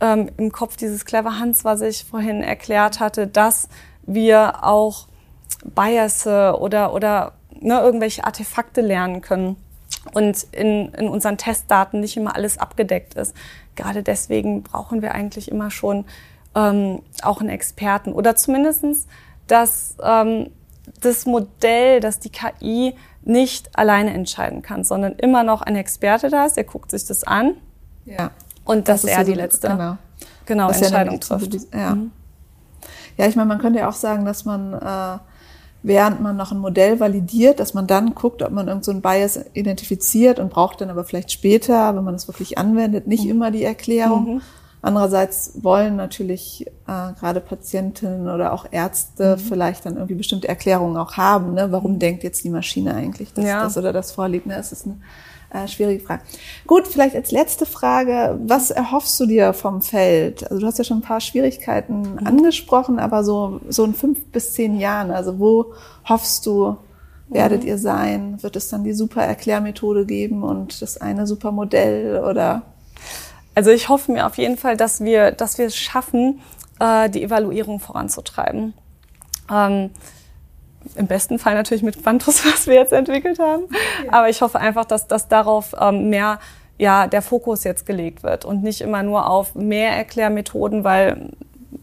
ähm, 0.00 0.30
im 0.36 0.52
Kopf 0.52 0.76
dieses 0.76 1.04
Clever 1.04 1.38
Hans, 1.38 1.64
was 1.64 1.80
ich 1.80 2.04
vorhin 2.04 2.42
erklärt 2.42 3.00
hatte, 3.00 3.26
dass 3.26 3.68
wir 4.06 4.64
auch 4.64 5.06
Bias 5.64 6.26
oder, 6.26 6.92
oder 6.92 7.32
ne, 7.60 7.80
irgendwelche 7.80 8.24
Artefakte 8.24 8.80
lernen 8.80 9.20
können 9.20 9.56
und 10.12 10.46
in, 10.52 10.92
in 10.92 11.08
unseren 11.08 11.38
Testdaten 11.38 12.00
nicht 12.00 12.16
immer 12.16 12.36
alles 12.36 12.58
abgedeckt 12.58 13.14
ist. 13.14 13.34
Gerade 13.74 14.02
deswegen 14.02 14.62
brauchen 14.62 15.02
wir 15.02 15.14
eigentlich 15.14 15.50
immer 15.50 15.70
schon 15.70 16.04
ähm, 16.54 17.02
auch 17.22 17.40
einen 17.40 17.50
Experten 17.50 18.12
oder 18.12 18.36
zumindestens, 18.36 19.06
dass 19.46 19.96
ähm, 20.02 20.50
das 21.00 21.26
Modell, 21.26 22.00
dass 22.00 22.18
die 22.18 22.30
KI 22.30 22.94
nicht 23.22 23.76
alleine 23.76 24.12
entscheiden 24.14 24.62
kann, 24.62 24.84
sondern 24.84 25.14
immer 25.14 25.42
noch 25.42 25.62
ein 25.62 25.76
Experte 25.76 26.30
da 26.30 26.46
ist, 26.46 26.56
der 26.56 26.64
guckt 26.64 26.90
sich 26.90 27.04
das 27.04 27.24
an. 27.24 27.54
Ja. 28.04 28.30
Und 28.64 28.88
dass 28.88 29.02
das 29.02 29.10
er 29.10 29.24
die 29.24 29.34
letzte 29.34 29.68
genau. 29.68 29.98
Genau, 30.46 30.70
Entscheidung 30.70 31.20
trifft. 31.20 31.56
Ja. 31.74 31.94
Mhm. 31.94 32.12
ja, 33.16 33.26
ich 33.26 33.34
meine, 33.34 33.48
man 33.48 33.58
könnte 33.58 33.80
ja 33.80 33.88
auch 33.88 33.94
sagen, 33.94 34.24
dass 34.24 34.44
man, 34.44 34.74
äh, 34.74 35.18
während 35.82 36.22
man 36.22 36.36
noch 36.36 36.52
ein 36.52 36.58
Modell 36.58 37.00
validiert, 37.00 37.58
dass 37.58 37.74
man 37.74 37.88
dann 37.88 38.14
guckt, 38.14 38.42
ob 38.42 38.52
man 38.52 38.68
irgendeinen 38.68 38.96
so 38.96 39.00
Bias 39.00 39.40
identifiziert 39.54 40.38
und 40.38 40.50
braucht 40.50 40.80
dann 40.80 40.90
aber 40.90 41.04
vielleicht 41.04 41.32
später, 41.32 41.96
wenn 41.96 42.04
man 42.04 42.14
es 42.14 42.28
wirklich 42.28 42.58
anwendet, 42.58 43.08
nicht 43.08 43.24
mhm. 43.24 43.30
immer 43.30 43.50
die 43.50 43.64
Erklärung. 43.64 44.34
Mhm. 44.34 44.42
Andererseits 44.86 45.50
wollen 45.64 45.96
natürlich 45.96 46.64
äh, 46.86 47.12
gerade 47.18 47.40
Patientinnen 47.40 48.28
oder 48.28 48.52
auch 48.52 48.66
Ärzte 48.70 49.36
mhm. 49.36 49.40
vielleicht 49.40 49.84
dann 49.84 49.96
irgendwie 49.96 50.14
bestimmte 50.14 50.46
Erklärungen 50.46 50.96
auch 50.96 51.16
haben. 51.16 51.54
Ne? 51.54 51.72
Warum 51.72 51.98
denkt 51.98 52.22
jetzt 52.22 52.44
die 52.44 52.50
Maschine 52.50 52.94
eigentlich, 52.94 53.32
dass 53.32 53.44
ja. 53.44 53.64
das 53.64 53.76
oder 53.76 53.92
das 53.92 54.12
vorliegt? 54.12 54.46
Ne? 54.46 54.54
Das 54.54 54.70
ist 54.70 54.86
eine 54.86 55.64
äh, 55.64 55.66
schwierige 55.66 56.04
Frage. 56.04 56.22
Gut, 56.68 56.86
vielleicht 56.86 57.16
als 57.16 57.32
letzte 57.32 57.66
Frage, 57.66 58.38
was 58.46 58.70
erhoffst 58.70 59.18
du 59.18 59.26
dir 59.26 59.54
vom 59.54 59.82
Feld? 59.82 60.48
Also 60.48 60.60
du 60.60 60.66
hast 60.68 60.78
ja 60.78 60.84
schon 60.84 60.98
ein 60.98 61.02
paar 61.02 61.20
Schwierigkeiten 61.20 62.02
mhm. 62.02 62.24
angesprochen, 62.24 63.00
aber 63.00 63.24
so, 63.24 63.60
so 63.68 63.82
in 63.82 63.92
fünf 63.92 64.24
bis 64.26 64.52
zehn 64.52 64.78
Jahren, 64.78 65.10
also 65.10 65.40
wo 65.40 65.72
hoffst 66.08 66.46
du, 66.46 66.76
werdet 67.28 67.62
mhm. 67.62 67.70
ihr 67.70 67.78
sein? 67.78 68.40
Wird 68.40 68.54
es 68.54 68.68
dann 68.68 68.84
die 68.84 68.92
super 68.92 69.24
Erklärmethode 69.24 70.06
geben 70.06 70.44
und 70.44 70.80
das 70.80 70.96
eine 71.00 71.26
super 71.26 71.50
Modell 71.50 72.22
oder? 72.22 72.62
Also 73.56 73.70
ich 73.70 73.88
hoffe 73.88 74.12
mir 74.12 74.26
auf 74.26 74.36
jeden 74.36 74.58
Fall, 74.58 74.76
dass 74.76 75.00
wir, 75.00 75.32
dass 75.32 75.56
wir 75.56 75.64
es 75.66 75.76
schaffen, 75.76 76.42
äh, 76.78 77.08
die 77.08 77.22
Evaluierung 77.22 77.80
voranzutreiben. 77.80 78.74
Ähm, 79.50 79.90
im 80.94 81.06
besten 81.06 81.38
Fall 81.38 81.54
natürlich 81.54 81.82
mit 81.82 82.02
Quantus, 82.02 82.44
was 82.52 82.66
wir 82.66 82.74
jetzt 82.74 82.92
entwickelt 82.92 83.38
haben. 83.38 83.64
Ja. 84.04 84.12
Aber 84.12 84.28
ich 84.28 84.42
hoffe 84.42 84.60
einfach, 84.60 84.84
dass, 84.84 85.08
dass 85.08 85.28
darauf 85.28 85.74
ähm, 85.80 86.10
mehr 86.10 86.38
ja, 86.76 87.06
der 87.06 87.22
Fokus 87.22 87.64
jetzt 87.64 87.86
gelegt 87.86 88.22
wird 88.22 88.44
und 88.44 88.62
nicht 88.62 88.82
immer 88.82 89.02
nur 89.02 89.30
auf 89.30 89.54
mehr 89.54 89.92
Erklärmethoden, 89.92 90.84
weil 90.84 91.30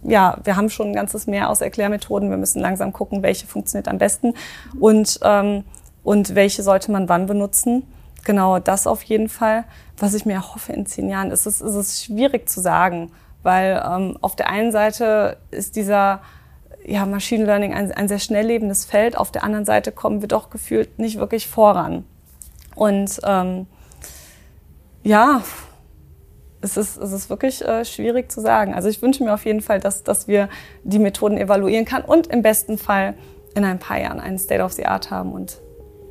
ja, 0.03 0.37
wir 0.43 0.55
haben 0.55 0.69
schon 0.69 0.89
ein 0.89 0.93
ganzes 0.93 1.25
Meer 1.25 1.49
aus 1.49 1.61
Erklärmethoden. 1.61 2.29
Wir 2.29 2.37
müssen 2.37 2.61
langsam 2.61 2.93
gucken, 2.93 3.23
welche 3.23 3.47
funktioniert 3.47 3.87
am 3.87 3.97
besten 3.97 4.35
und, 4.79 5.19
ähm, 5.23 5.63
und 6.03 6.35
welche 6.35 6.61
sollte 6.61 6.91
man 6.91 7.09
wann 7.09 7.25
benutzen. 7.25 7.87
Genau, 8.23 8.59
das 8.59 8.87
auf 8.87 9.03
jeden 9.03 9.29
Fall. 9.29 9.65
Was 9.97 10.13
ich 10.13 10.25
mir 10.25 10.53
hoffe 10.53 10.73
in 10.73 10.85
zehn 10.85 11.09
Jahren, 11.09 11.31
ist 11.31 11.45
es, 11.45 11.61
ist 11.61 11.75
es 11.75 12.03
schwierig 12.03 12.49
zu 12.49 12.61
sagen, 12.61 13.11
weil 13.41 13.83
ähm, 13.85 14.17
auf 14.21 14.35
der 14.35 14.49
einen 14.49 14.71
Seite 14.71 15.37
ist 15.51 15.75
dieser 15.75 16.21
ja, 16.85 17.05
Machine 17.05 17.45
Learning 17.45 17.73
ein, 17.73 17.91
ein 17.91 18.07
sehr 18.07 18.19
schnell 18.19 18.47
lebendes 18.47 18.85
Feld. 18.85 19.17
Auf 19.17 19.31
der 19.31 19.43
anderen 19.43 19.65
Seite 19.65 19.91
kommen 19.91 20.21
wir 20.21 20.27
doch 20.27 20.49
gefühlt 20.49 20.99
nicht 20.99 21.17
wirklich 21.17 21.47
voran. 21.47 22.05
Und 22.75 23.19
ähm, 23.23 23.67
ja, 25.03 25.41
es 26.61 26.77
ist, 26.77 26.97
es 26.97 27.11
ist 27.11 27.29
wirklich 27.29 27.63
äh, 27.63 27.83
schwierig 27.83 28.31
zu 28.31 28.39
sagen. 28.39 28.73
Also 28.73 28.87
ich 28.87 29.01
wünsche 29.01 29.23
mir 29.23 29.33
auf 29.33 29.45
jeden 29.45 29.61
Fall, 29.61 29.79
dass, 29.79 30.03
dass 30.03 30.27
wir 30.27 30.47
die 30.83 30.99
Methoden 30.99 31.37
evaluieren 31.37 31.85
können 31.85 32.05
und 32.05 32.27
im 32.27 32.41
besten 32.41 32.77
Fall 32.77 33.15
in 33.53 33.65
ein 33.65 33.79
paar 33.79 33.99
Jahren 33.99 34.19
einen 34.19 34.39
State 34.39 34.63
of 34.63 34.71
the 34.73 34.85
Art 34.85 35.11
haben 35.11 35.33
und 35.33 35.59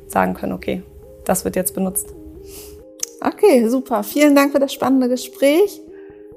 sagen 0.07 0.35
können, 0.35 0.53
okay, 0.53 0.83
das 1.25 1.45
wird 1.45 1.55
jetzt 1.55 1.73
benutzt. 1.73 2.13
Okay, 3.21 3.67
super. 3.69 4.03
Vielen 4.03 4.35
Dank 4.35 4.51
für 4.51 4.59
das 4.59 4.73
spannende 4.73 5.07
Gespräch. 5.07 5.81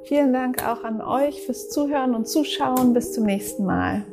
Vielen 0.04 0.32
Dank 0.32 0.64
auch 0.64 0.84
an 0.84 1.00
euch 1.00 1.42
fürs 1.42 1.68
Zuhören 1.68 2.14
und 2.14 2.28
Zuschauen. 2.28 2.92
Bis 2.92 3.12
zum 3.12 3.24
nächsten 3.24 3.64
Mal. 3.64 4.04